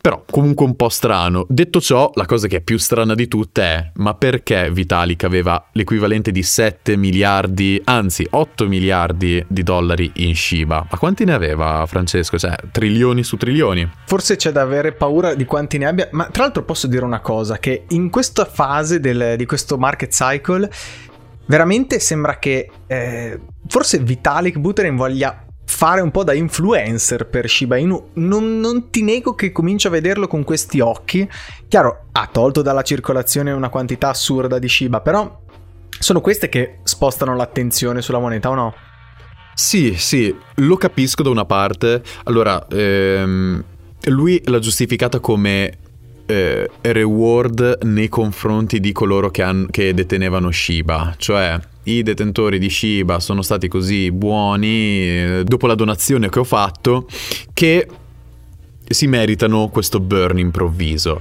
[0.00, 1.46] Però comunque un po' strano.
[1.48, 5.68] Detto ciò, la cosa che è più strana di tutte è ma perché Vitalik aveva
[5.72, 10.86] l'equivalente di 7 miliardi, anzi 8 miliardi di dollari in Shiba?
[10.88, 12.38] Ma quanti ne aveva Francesco?
[12.38, 13.90] Cioè, trilioni su trilioni?
[14.04, 17.20] Forse c'è da avere paura di quanti ne abbia, ma tra l'altro posso dire una
[17.20, 20.70] cosa, che in questa fase del, di questo market cycle
[21.46, 27.76] veramente sembra che eh, forse Vitalik Buterin voglia fare un po' da influencer per Shiba
[27.76, 28.10] Inu.
[28.14, 31.28] Non, non, ti nego che comincio a vederlo con questi occhi.
[31.68, 35.42] Chiaro, ha tolto dalla circolazione una quantità assurda di Shiba, però
[35.98, 38.74] sono queste che spostano l'attenzione sulla moneta o no?
[39.54, 42.02] Sì, sì, lo capisco da una parte.
[42.24, 43.64] Allora, ehm,
[44.04, 45.78] lui l'ha giustificata come
[46.26, 52.68] eh, reward nei confronti di coloro che, han, che detenevano Shiba, cioè i detentori di
[52.68, 57.06] Shiba sono stati così buoni eh, dopo la donazione che ho fatto
[57.52, 57.86] che
[58.88, 61.20] si meritano questo burn improvviso.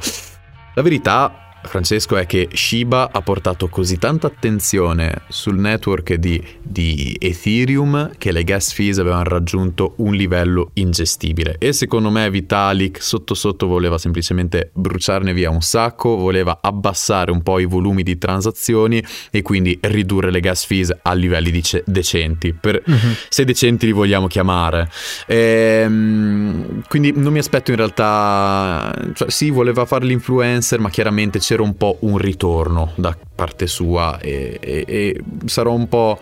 [0.74, 7.16] La verità Francesco, è che Shiba ha portato così tanta attenzione sul network di, di,
[7.20, 11.56] Ethereum che le gas fees avevano raggiunto un livello ingestibile.
[11.60, 17.42] E secondo me Vitalik sotto sotto voleva semplicemente bruciarne via un sacco, voleva abbassare un
[17.42, 22.54] po' i volumi di transazioni e quindi ridurre le gas fees a livelli dice, decenti,
[22.54, 23.16] per, uh-huh.
[23.30, 24.90] se decenti li vogliamo chiamare.
[25.28, 31.55] Ehm, quindi non mi aspetto in realtà, cioè sì, voleva fare l'influencer, ma chiaramente c'era
[31.56, 36.20] essere un po' un ritorno da parte sua e, e, e sarò un po'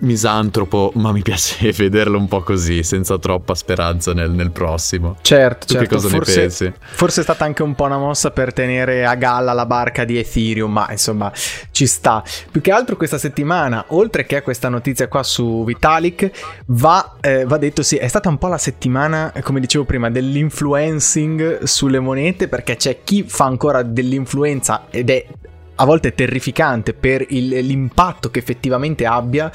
[0.00, 5.16] misantropo, ma mi piace vederlo un po' così, senza troppa speranza nel, nel prossimo.
[5.22, 5.88] Certo, tu certo.
[5.88, 6.72] che cosa forse, ne pensi?
[6.78, 10.18] Forse è stata anche un po' una mossa per tenere a galla la barca di
[10.18, 11.32] Ethereum, ma insomma
[11.70, 12.22] ci sta.
[12.50, 16.30] Più che altro questa settimana, oltre che a questa notizia qua su Vitalik,
[16.66, 21.62] va, eh, va detto sì, è stata un po' la settimana, come dicevo prima, dell'influencing
[21.62, 25.26] sulle monete, perché c'è chi fa ancora dell'influenza ed è
[25.76, 29.50] a volte terrificante per il, l'impatto che effettivamente abbia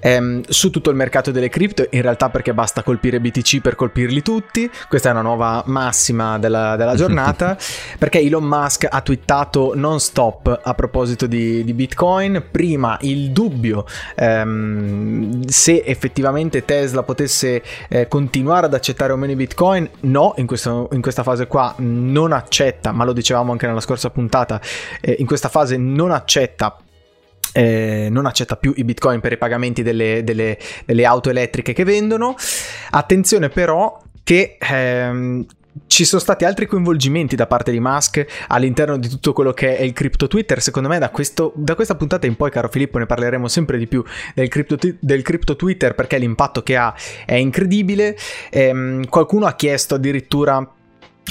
[0.00, 4.22] ehm, su tutto il mercato delle cripto, in realtà perché basta colpire BTC per colpirli
[4.22, 7.56] tutti, questa è una nuova massima della, della giornata,
[7.98, 13.86] perché Elon Musk ha twittato non stop a proposito di, di Bitcoin, prima il dubbio
[14.16, 20.46] ehm, se effettivamente Tesla potesse eh, continuare ad accettare o meno i Bitcoin, no, in,
[20.46, 24.60] questo, in, questa fase qua non accetta, ma lo dicevamo anche nella scorsa puntata,
[25.00, 26.76] eh, in questa fase non accetta
[27.52, 31.84] eh, non accetta più i bitcoin per i pagamenti delle, delle, delle auto elettriche che
[31.84, 32.34] vendono.
[32.90, 35.46] Attenzione però che ehm,
[35.86, 39.82] ci sono stati altri coinvolgimenti da parte di Musk all'interno di tutto quello che è
[39.82, 40.60] il crypto Twitter.
[40.60, 43.86] Secondo me, da, questo, da questa puntata in poi, caro Filippo, ne parleremo sempre di
[43.86, 48.16] più del crypto, del crypto Twitter perché l'impatto che ha è incredibile.
[48.50, 50.74] Ehm, qualcuno ha chiesto addirittura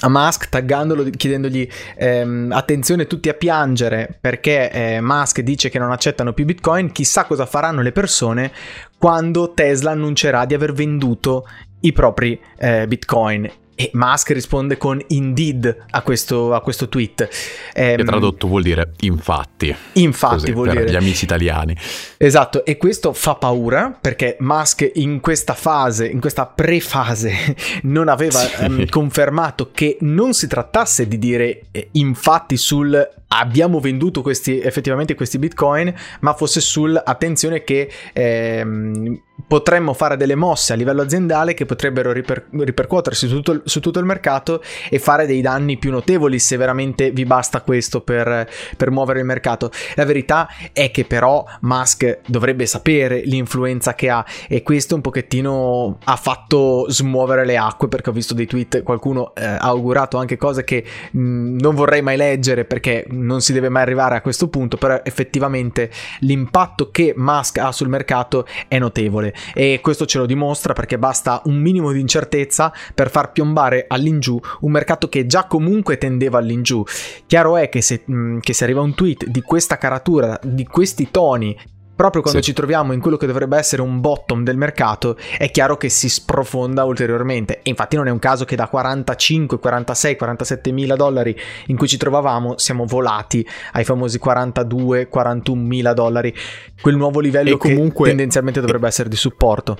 [0.01, 5.91] a Musk taggandolo chiedendogli ehm, attenzione tutti a piangere perché eh, Musk dice che non
[5.91, 8.51] accettano più Bitcoin, chissà cosa faranno le persone
[8.97, 11.47] quando Tesla annuncerà di aver venduto
[11.81, 13.49] i propri eh, Bitcoin
[13.79, 17.29] e Musk risponde con indeed a questo, a questo tweet.
[17.73, 19.73] Eh, che tradotto vuol dire infatti.
[19.93, 20.91] Infatti Così, vuol per dire.
[20.91, 21.77] gli amici italiani.
[22.17, 28.39] Esatto, e questo fa paura perché Musk in questa fase, in questa pre-fase, non aveva
[28.39, 28.63] sì.
[28.65, 35.15] um, confermato che non si trattasse di dire eh, infatti sul abbiamo venduto questi, effettivamente
[35.15, 41.53] questi bitcoin, ma fosse sul attenzione che ehm, potremmo fare delle mosse a livello aziendale
[41.53, 45.91] che potrebbero riper- ripercuotersi su tutto, su tutto, il, mercato e fare dei danni più
[45.91, 49.71] notevoli se veramente vi basta questo per, per muovere il mercato.
[49.95, 55.97] La verità è che però Musk dovrebbe sapere l'influenza che ha e questo un pochettino
[56.03, 60.37] ha fatto smuovere le acque perché ho visto dei tweet, qualcuno eh, ha augurato anche
[60.37, 64.47] cose che mh, non vorrei mai leggere perché non si deve mai arrivare a questo
[64.47, 70.25] punto, però effettivamente l'impatto che Musk ha sul mercato è notevole e questo ce lo
[70.25, 75.45] dimostra perché basta un minimo di incertezza per far piombare all'ingiù un mercato che già
[75.45, 76.83] comunque tendeva all'ingiù.
[77.27, 78.03] Chiaro è che se,
[78.39, 81.57] che se arriva un tweet di questa caratura, di questi toni,
[81.99, 82.47] proprio quando sì.
[82.47, 86.07] ci troviamo in quello che dovrebbe essere un bottom del mercato, è chiaro che si
[86.07, 87.57] sprofonda ulteriormente.
[87.57, 91.89] E infatti non è un caso che da 45, 46, 47 mila dollari in cui
[91.89, 96.33] ci trovavamo siamo volati ai famosi 42, 41 mila dollari,
[96.79, 99.77] quel nuovo livello e comunque, che tendenzialmente dovrebbe essere di supporto.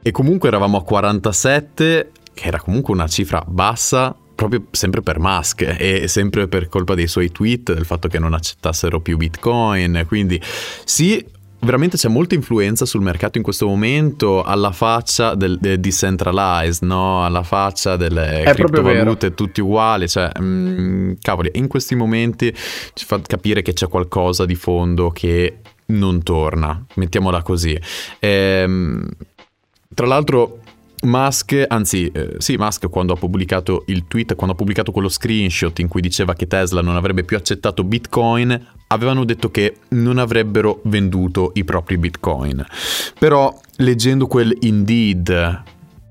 [0.00, 5.62] E comunque eravamo a 47, che era comunque una cifra bassa proprio sempre per Musk
[5.76, 10.04] e sempre per colpa dei suoi tweet, del fatto che non accettassero più Bitcoin.
[10.06, 10.40] Quindi
[10.84, 16.86] sì, veramente c'è molta influenza sul mercato in questo momento alla faccia del, del decentralized,
[16.86, 17.24] no?
[17.24, 22.54] alla faccia delle È criptovalute tutti uguali, cioè mm, cavoli, in questi momenti
[22.92, 27.78] ci fa capire che c'è qualcosa di fondo che non torna, mettiamola così.
[28.18, 29.08] Ehm,
[29.94, 30.60] tra l'altro
[31.02, 35.78] Musk, anzi, eh, sì, Musk quando ha pubblicato il tweet, quando ha pubblicato quello screenshot
[35.78, 40.80] in cui diceva che Tesla non avrebbe più accettato Bitcoin, avevano detto che non avrebbero
[40.84, 42.64] venduto i propri Bitcoin.
[43.18, 45.62] Però leggendo quel Indeed,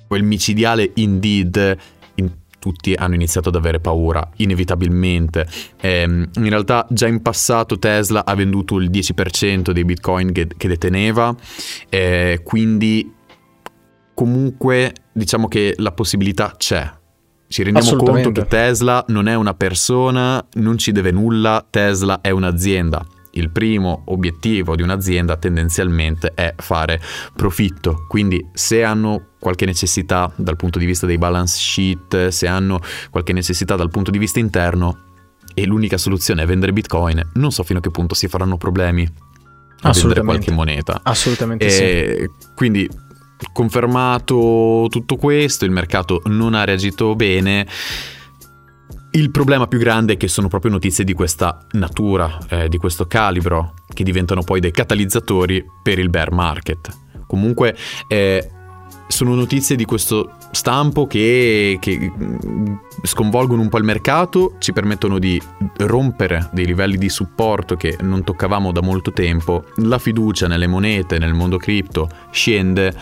[0.07, 1.77] quel micidiale Indeed,
[2.15, 5.47] in, tutti hanno iniziato ad avere paura, inevitabilmente.
[5.81, 10.67] Eh, in realtà già in passato Tesla ha venduto il 10% dei Bitcoin che, che
[10.69, 11.35] deteneva,
[11.89, 13.15] eh, quindi
[14.17, 16.91] comunque diciamo che la possibilità c'è.
[17.47, 22.31] Ci rendiamo conto che Tesla non è una persona, non ci deve nulla, Tesla è
[22.31, 23.05] un'azienda.
[23.33, 26.99] Il primo obiettivo di un'azienda tendenzialmente è fare
[27.35, 32.79] profitto, quindi se hanno qualche necessità dal punto di vista dei balance sheet, se hanno
[33.11, 35.01] qualche necessità dal punto di vista interno
[35.53, 39.07] e l'unica soluzione è vendere bitcoin, non so fino a che punto si faranno problemi
[39.81, 41.01] a vendere qualche moneta.
[41.03, 42.47] Assolutamente e sì.
[42.55, 42.89] Quindi
[43.51, 47.67] confermato tutto questo, il mercato non ha reagito bene.
[49.11, 53.07] Il problema più grande è che sono proprio notizie di questa natura, eh, di questo
[53.07, 56.89] calibro, che diventano poi dei catalizzatori per il bear market.
[57.25, 57.75] Comunque
[58.07, 58.51] eh,
[59.07, 62.73] sono notizie di questo stampo che, che, mm,
[63.03, 65.41] sconvolgono un po' il mercato, ci permettono di
[65.77, 71.17] rompere dei livelli di supporto che non toccavamo da molto tempo, la fiducia nelle monete,
[71.19, 72.93] nel mondo cripto scende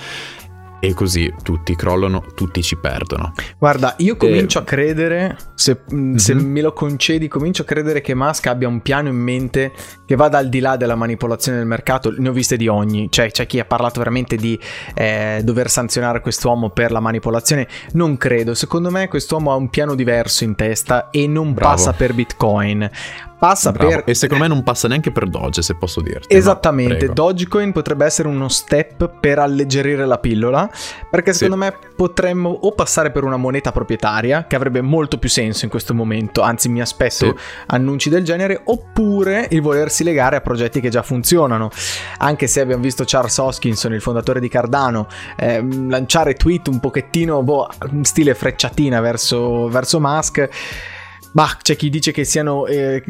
[0.85, 3.33] e così tutti crollano, tutti ci perdono.
[3.57, 4.61] Guarda, io comincio e...
[4.61, 6.15] a credere, se, mm-hmm.
[6.15, 9.71] se, me lo concedi, comincio a credere che Musk abbia un piano in mente
[10.05, 12.13] che vada al di là della manipolazione del mercato.
[12.17, 14.59] Ne ho viste di ogni, cioè c'è chi ha parlato veramente di
[14.93, 17.67] eh, dover sanzionare quest'uomo per la manipolazione.
[17.93, 21.75] Non credo, secondo me quest'uomo ha un piano diverso in testa e non Bravo.
[21.75, 22.89] passa per Bitcoin
[23.37, 23.89] passa Bravo.
[23.89, 24.03] per...
[24.05, 26.33] E secondo me non passa neanche per Doge, se posso dirti.
[26.33, 30.69] Esattamente, Dogecoin potrebbe essere uno step per alleggerire la pillola,
[31.09, 31.71] perché secondo sì.
[31.71, 35.93] me potremmo o passare per una moneta proprietaria, che avrebbe molto più senso in questo
[35.93, 37.33] momento, anzi mi aspetto sì.
[37.67, 41.69] annunci del genere, oppure il volersi legare a progetti che già funzionano.
[42.17, 47.41] Anche se abbiamo visto Charles Hoskinson, il fondatore di Cardano, eh, lanciare tweet un pochettino,
[47.43, 47.69] boh,
[48.01, 50.49] stile frecciatina verso, verso Musk
[51.35, 53.03] Bah, c'è chi dice che siano eh,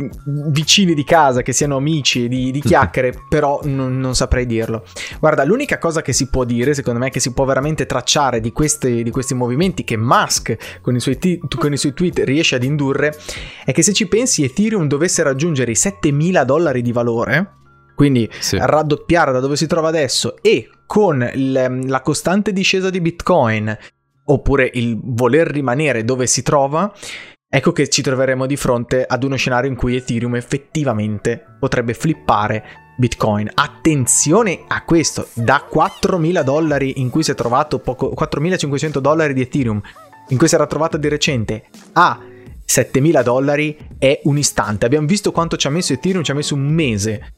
[0.48, 4.84] vicini di casa, che siano amici di, di chiacchiere, però non, non, saprei dirlo.
[5.20, 8.52] Guarda, l'unica cosa che si può dire, secondo me, che si può veramente tracciare di
[8.52, 12.56] questi, di questi movimenti che Musk con i, suoi t- con i suoi tweet riesce
[12.56, 13.16] ad indurre,
[13.64, 17.52] è che se ci pensi Ethereum dovesse raggiungere i 7000 dollari di valore,
[17.94, 18.58] quindi sì.
[18.60, 23.78] raddoppiare da dove si trova adesso e con il, la costante discesa di Bitcoin
[24.28, 26.92] oppure il voler rimanere dove si trova,
[27.56, 32.64] ecco che ci troveremo di fronte ad uno scenario in cui Ethereum effettivamente potrebbe flippare
[32.98, 33.50] Bitcoin.
[33.54, 39.40] Attenzione a questo, da 4.000 dollari in cui si è trovato poco, 4.500 dollari di
[39.40, 39.82] Ethereum,
[40.30, 42.20] in cui si era trovato di recente, a
[42.68, 44.86] 7.000 dollari è un istante.
[44.86, 47.36] Abbiamo visto quanto ci ha messo Ethereum, ci ha messo un mese,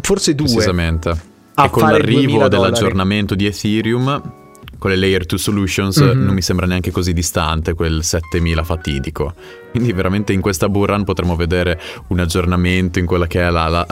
[0.00, 0.46] forse due.
[0.46, 1.10] Precisamente.
[1.54, 4.49] E con l'arrivo dell'aggiornamento di Ethereum
[4.80, 6.24] con le layer 2 solutions mm-hmm.
[6.24, 9.34] non mi sembra neanche così distante quel 7000 fatidico.
[9.70, 11.78] Quindi veramente in questa burrun potremo vedere
[12.08, 13.86] un aggiornamento in quella che è la, la,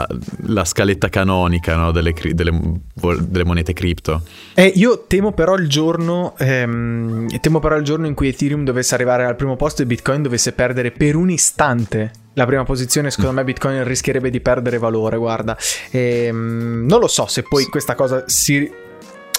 [0.47, 1.91] la scaletta canonica no?
[1.91, 2.59] delle, delle,
[2.93, 4.23] delle, monete cripto.
[4.55, 8.95] Eh, io temo però, il giorno, ehm, temo però il giorno in cui Ethereum dovesse
[8.95, 13.35] arrivare al primo posto e Bitcoin dovesse perdere per un istante la prima posizione, secondo
[13.35, 15.57] me Bitcoin rischierebbe di perdere valore, guarda.
[15.91, 18.87] E, ehm, non lo so se poi questa cosa si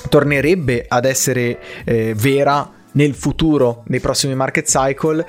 [0.08, 5.26] tornerebbe ad essere eh, vera nel futuro, nei prossimi market cycle.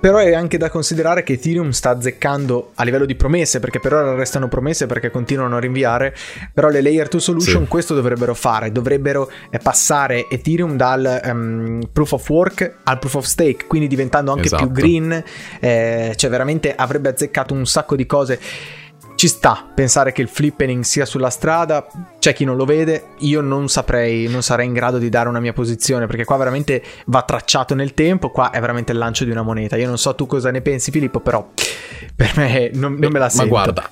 [0.00, 3.94] Però è anche da considerare che Ethereum sta azzeccando a livello di promesse, perché per
[3.94, 6.14] ora restano promesse perché continuano a rinviare,
[6.54, 7.68] però le layer 2 solution sì.
[7.68, 13.24] questo dovrebbero fare, dovrebbero eh, passare Ethereum dal um, proof of work al proof of
[13.24, 14.66] stake, quindi diventando anche esatto.
[14.66, 15.24] più green,
[15.58, 18.38] eh, cioè veramente avrebbe azzeccato un sacco di cose
[19.18, 21.88] ci sta pensare che il flippening sia sulla strada,
[22.20, 25.40] c'è chi non lo vede, io non saprei, non sarei in grado di dare una
[25.40, 29.32] mia posizione perché qua veramente va tracciato nel tempo, qua è veramente il lancio di
[29.32, 29.76] una moneta.
[29.76, 31.50] Io non so tu cosa ne pensi Filippo, però
[32.14, 33.46] per me non, non me la sento.
[33.46, 33.90] Ma guarda,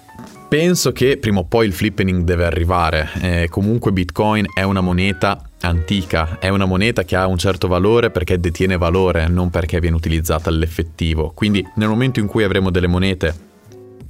[0.48, 5.42] penso che prima o poi il flippening deve arrivare, eh, comunque Bitcoin è una moneta
[5.62, 9.96] antica, è una moneta che ha un certo valore perché detiene valore, non perché viene
[9.96, 11.32] utilizzata all'effettivo.
[11.34, 13.45] Quindi nel momento in cui avremo delle monete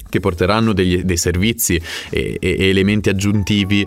[0.09, 1.81] che porteranno degli, dei servizi
[2.11, 3.87] e, e, elementi aggiuntivi,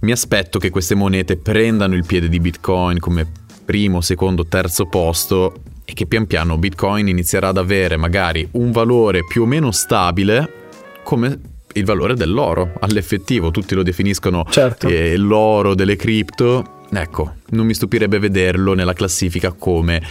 [0.00, 3.30] mi aspetto che queste monete prendano il piede di Bitcoin come
[3.64, 9.24] primo, secondo, terzo posto e che pian piano Bitcoin inizierà ad avere magari un valore
[9.24, 10.58] più o meno stabile
[11.02, 11.38] come
[11.74, 14.88] il valore dell'oro all'effettivo, tutti lo definiscono certo.
[14.88, 16.78] eh, l'oro delle cripto.
[16.92, 20.02] Ecco, non mi stupirebbe vederlo nella classifica come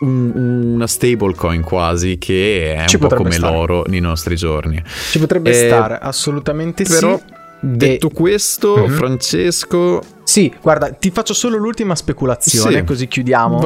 [0.00, 0.32] un,
[0.74, 3.52] una stablecoin quasi che è Ci un po' come stare.
[3.52, 4.82] l'oro nei nostri giorni.
[5.10, 7.34] Ci potrebbe eh, stare, assolutamente però, sì.
[7.58, 8.12] Detto e...
[8.12, 8.88] questo, uh-huh.
[8.88, 10.02] Francesco.
[10.22, 12.84] Sì, guarda, ti faccio solo l'ultima speculazione, sì.
[12.84, 13.62] così chiudiamo.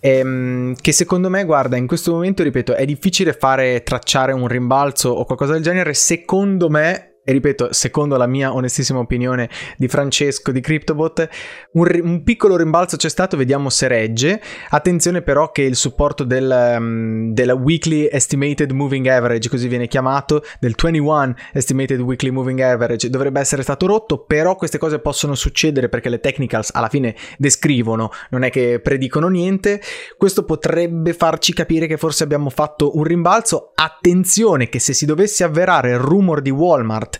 [0.00, 5.10] Ehm, che secondo me, guarda, in questo momento, ripeto, è difficile fare tracciare un rimbalzo
[5.10, 5.94] o qualcosa del genere.
[5.94, 9.48] Secondo me, e ripeto, secondo la mia onestissima opinione
[9.78, 11.28] di Francesco di CryptoBot,
[11.72, 14.42] un, un, piccolo rimbalzo c'è stato, vediamo se regge.
[14.68, 20.44] Attenzione però che il supporto del, um, della Weekly Estimated Moving Average, così viene chiamato,
[20.60, 25.88] del 21 Estimated Weekly Moving Average, dovrebbe essere stato rotto, però queste cose possono succedere
[25.88, 29.80] perché le technicals alla fine descrivono, non è che predicono niente.
[30.18, 33.72] Questo potrebbe farci capire che forse abbiamo fatto un rimbalzo.
[33.74, 37.12] Attenzione che se si dovesse avverare il rumor di Walmart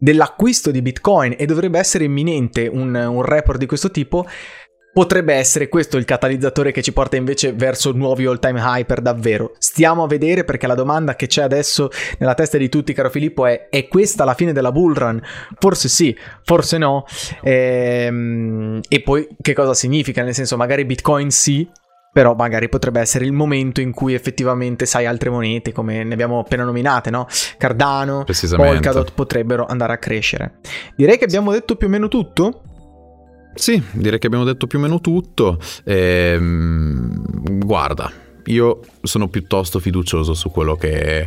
[0.00, 4.26] dell'acquisto di Bitcoin e dovrebbe essere imminente un, un report di questo tipo,
[4.92, 9.02] potrebbe essere questo il catalizzatore che ci porta invece verso nuovi all time high per
[9.02, 9.52] davvero.
[9.58, 13.46] Stiamo a vedere perché la domanda che c'è adesso nella testa di tutti, caro Filippo,
[13.46, 15.22] è: è questa la fine della bull run?
[15.58, 17.04] Forse sì, forse no.
[17.42, 20.22] Ehm, e poi che cosa significa?
[20.22, 21.68] Nel senso, magari Bitcoin sì,
[22.12, 26.40] però magari potrebbe essere il momento in cui effettivamente, sai, altre monete come ne abbiamo
[26.40, 27.26] appena nominate, no?
[27.56, 28.24] Cardano,
[28.56, 30.58] Polkadot potrebbero andare a crescere.
[30.96, 32.62] Direi che abbiamo detto più o meno tutto.
[33.54, 35.58] Sì, direi che abbiamo detto più o meno tutto.
[35.84, 38.10] Ehm, guarda,
[38.44, 41.26] io sono piuttosto fiducioso su quello che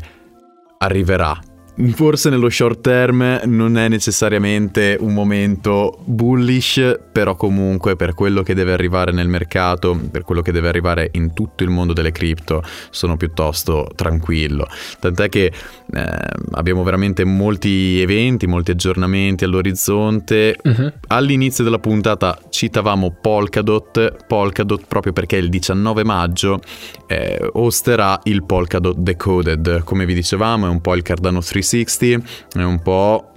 [0.80, 1.38] arriverà
[1.76, 8.54] Forse nello short term non è necessariamente un momento bullish, però comunque per quello che
[8.54, 12.62] deve arrivare nel mercato, per quello che deve arrivare in tutto il mondo delle cripto,
[12.92, 14.68] sono piuttosto tranquillo.
[15.00, 15.52] Tant'è che
[15.92, 16.18] eh,
[16.52, 20.56] abbiamo veramente molti eventi, molti aggiornamenti all'orizzonte.
[20.62, 20.94] Uh-huh.
[21.08, 26.60] All'inizio della puntata citavamo Polkadot, Polkadot proprio perché il 19 maggio
[27.08, 29.84] eh, osterà il Polkadot Decoded.
[29.84, 33.34] Come vi dicevamo è un po' il Cardano 3 360 è un po'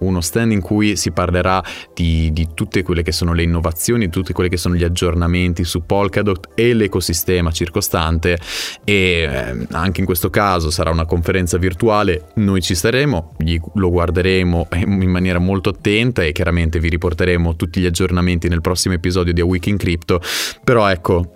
[0.00, 1.62] uno stand in cui si parlerà
[1.94, 5.64] di, di, tutte quelle che sono le innovazioni, di tutti quelli che sono gli aggiornamenti
[5.64, 8.38] su Polkadot e l'ecosistema circostante
[8.84, 13.36] e eh, anche in questo caso sarà una conferenza virtuale, noi ci staremo,
[13.74, 18.94] lo guarderemo in maniera molto attenta e chiaramente vi riporteremo tutti gli aggiornamenti nel prossimo
[18.94, 20.20] episodio di A Week in Crypto,
[20.64, 21.32] però ecco,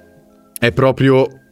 [0.58, 1.43] è proprio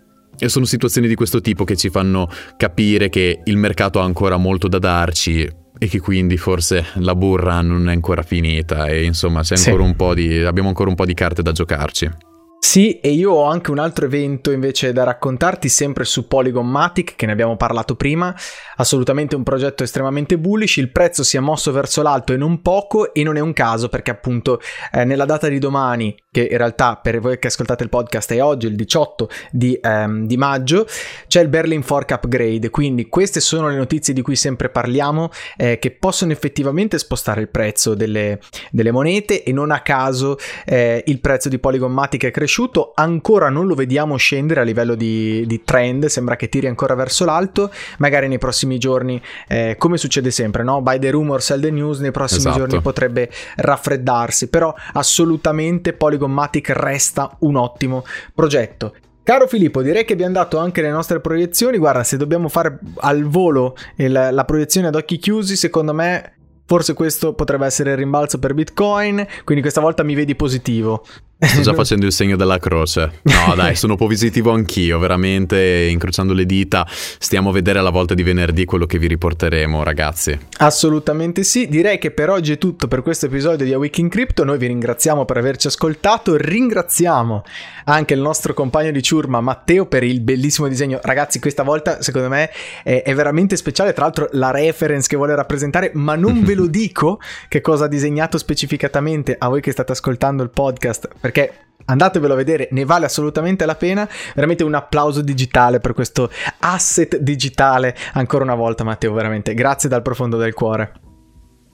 [0.43, 4.37] e sono situazioni di questo tipo che ci fanno capire che il mercato ha ancora
[4.39, 9.45] molto da darci e che quindi forse la burra non è ancora finita e insomma
[9.45, 9.55] sì.
[9.71, 12.11] ancora di, abbiamo ancora un po' di carte da giocarci.
[12.59, 17.17] Sì, e io ho anche un altro evento invece da raccontarti, sempre su Polygon Matic,
[17.17, 18.35] che ne abbiamo parlato prima.
[18.77, 20.77] Assolutamente un progetto estremamente bullish.
[20.77, 23.89] Il prezzo si è mosso verso l'alto e non poco, e non è un caso
[23.89, 24.61] perché, appunto,
[24.93, 28.43] eh, nella data di domani, che in realtà per voi che ascoltate il podcast è
[28.43, 30.87] oggi, il 18 di, ehm, di maggio,
[31.27, 32.71] c'è il Berlin Fork Upgrade.
[32.71, 37.49] Quindi, queste sono le notizie di cui sempre parliamo, eh, che possono effettivamente spostare il
[37.49, 38.39] prezzo delle,
[38.71, 42.93] delle monete, e non a caso eh, il prezzo di Polygon Matic è cresciuto cresciuto,
[42.95, 47.25] ancora non lo vediamo scendere a livello di, di trend, sembra che tiri ancora verso
[47.25, 50.81] l'alto, magari nei prossimi giorni, eh, come succede sempre, no?
[50.83, 52.59] By the rumor, sell the news, nei prossimi esatto.
[52.59, 58.05] giorni potrebbe raffreddarsi, però assolutamente Polygon Matic resta un ottimo
[58.35, 58.95] progetto.
[59.25, 61.79] Caro Filippo, direi che abbiamo dato anche le nostre proiezioni.
[61.79, 66.35] Guarda, se dobbiamo fare al volo il, la proiezione ad occhi chiusi, secondo me
[66.67, 69.25] forse questo potrebbe essere il rimbalzo per Bitcoin.
[69.45, 71.05] Quindi questa volta mi vedi positivo.
[71.45, 73.21] Sto già facendo il segno della croce.
[73.23, 76.87] No, dai, sono positivo anch'io, veramente, incrociando le dita.
[76.89, 80.39] Stiamo a vedere alla volta di venerdì quello che vi riporteremo, ragazzi.
[80.59, 81.69] Assolutamente sì.
[81.69, 84.45] Direi che per oggi è tutto per questo episodio di A Week in Crypto.
[84.45, 86.37] Noi vi ringraziamo per averci ascoltato.
[86.37, 87.43] Ringraziamo
[87.85, 91.01] anche il nostro compagno di ciurma, Matteo, per il bellissimo disegno.
[91.03, 92.51] Ragazzi, questa volta, secondo me,
[92.85, 93.93] è, è veramente speciale.
[93.93, 97.19] Tra l'altro, la reference che vuole rappresentare, ma non ve lo dico
[97.49, 101.55] che cosa ha disegnato specificatamente a voi che state ascoltando il podcast perché
[101.87, 104.09] andatevelo a vedere, ne vale assolutamente la pena.
[104.35, 106.31] Veramente un applauso digitale per questo
[106.61, 107.97] asset digitale.
[108.13, 110.93] Ancora una volta, Matteo, veramente grazie dal profondo del cuore.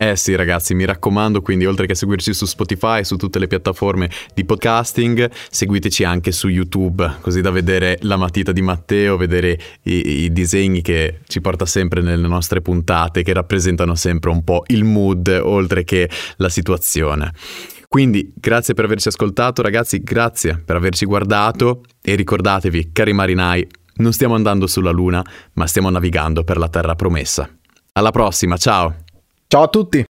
[0.01, 4.09] Eh sì ragazzi, mi raccomando, quindi oltre che seguirci su Spotify, su tutte le piattaforme
[4.33, 10.23] di podcasting, seguiteci anche su YouTube, così da vedere la matita di Matteo, vedere i,
[10.23, 14.85] i disegni che ci porta sempre nelle nostre puntate, che rappresentano sempre un po' il
[14.85, 17.33] mood, oltre che la situazione.
[17.89, 23.66] Quindi grazie per averci ascoltato ragazzi, grazie per averci guardato e ricordatevi, cari marinai,
[23.97, 25.24] non stiamo andando sulla Luna,
[25.55, 27.49] ma stiamo navigando per la terra promessa.
[27.93, 28.95] Alla prossima, ciao!
[29.47, 30.07] Ciao a tutti!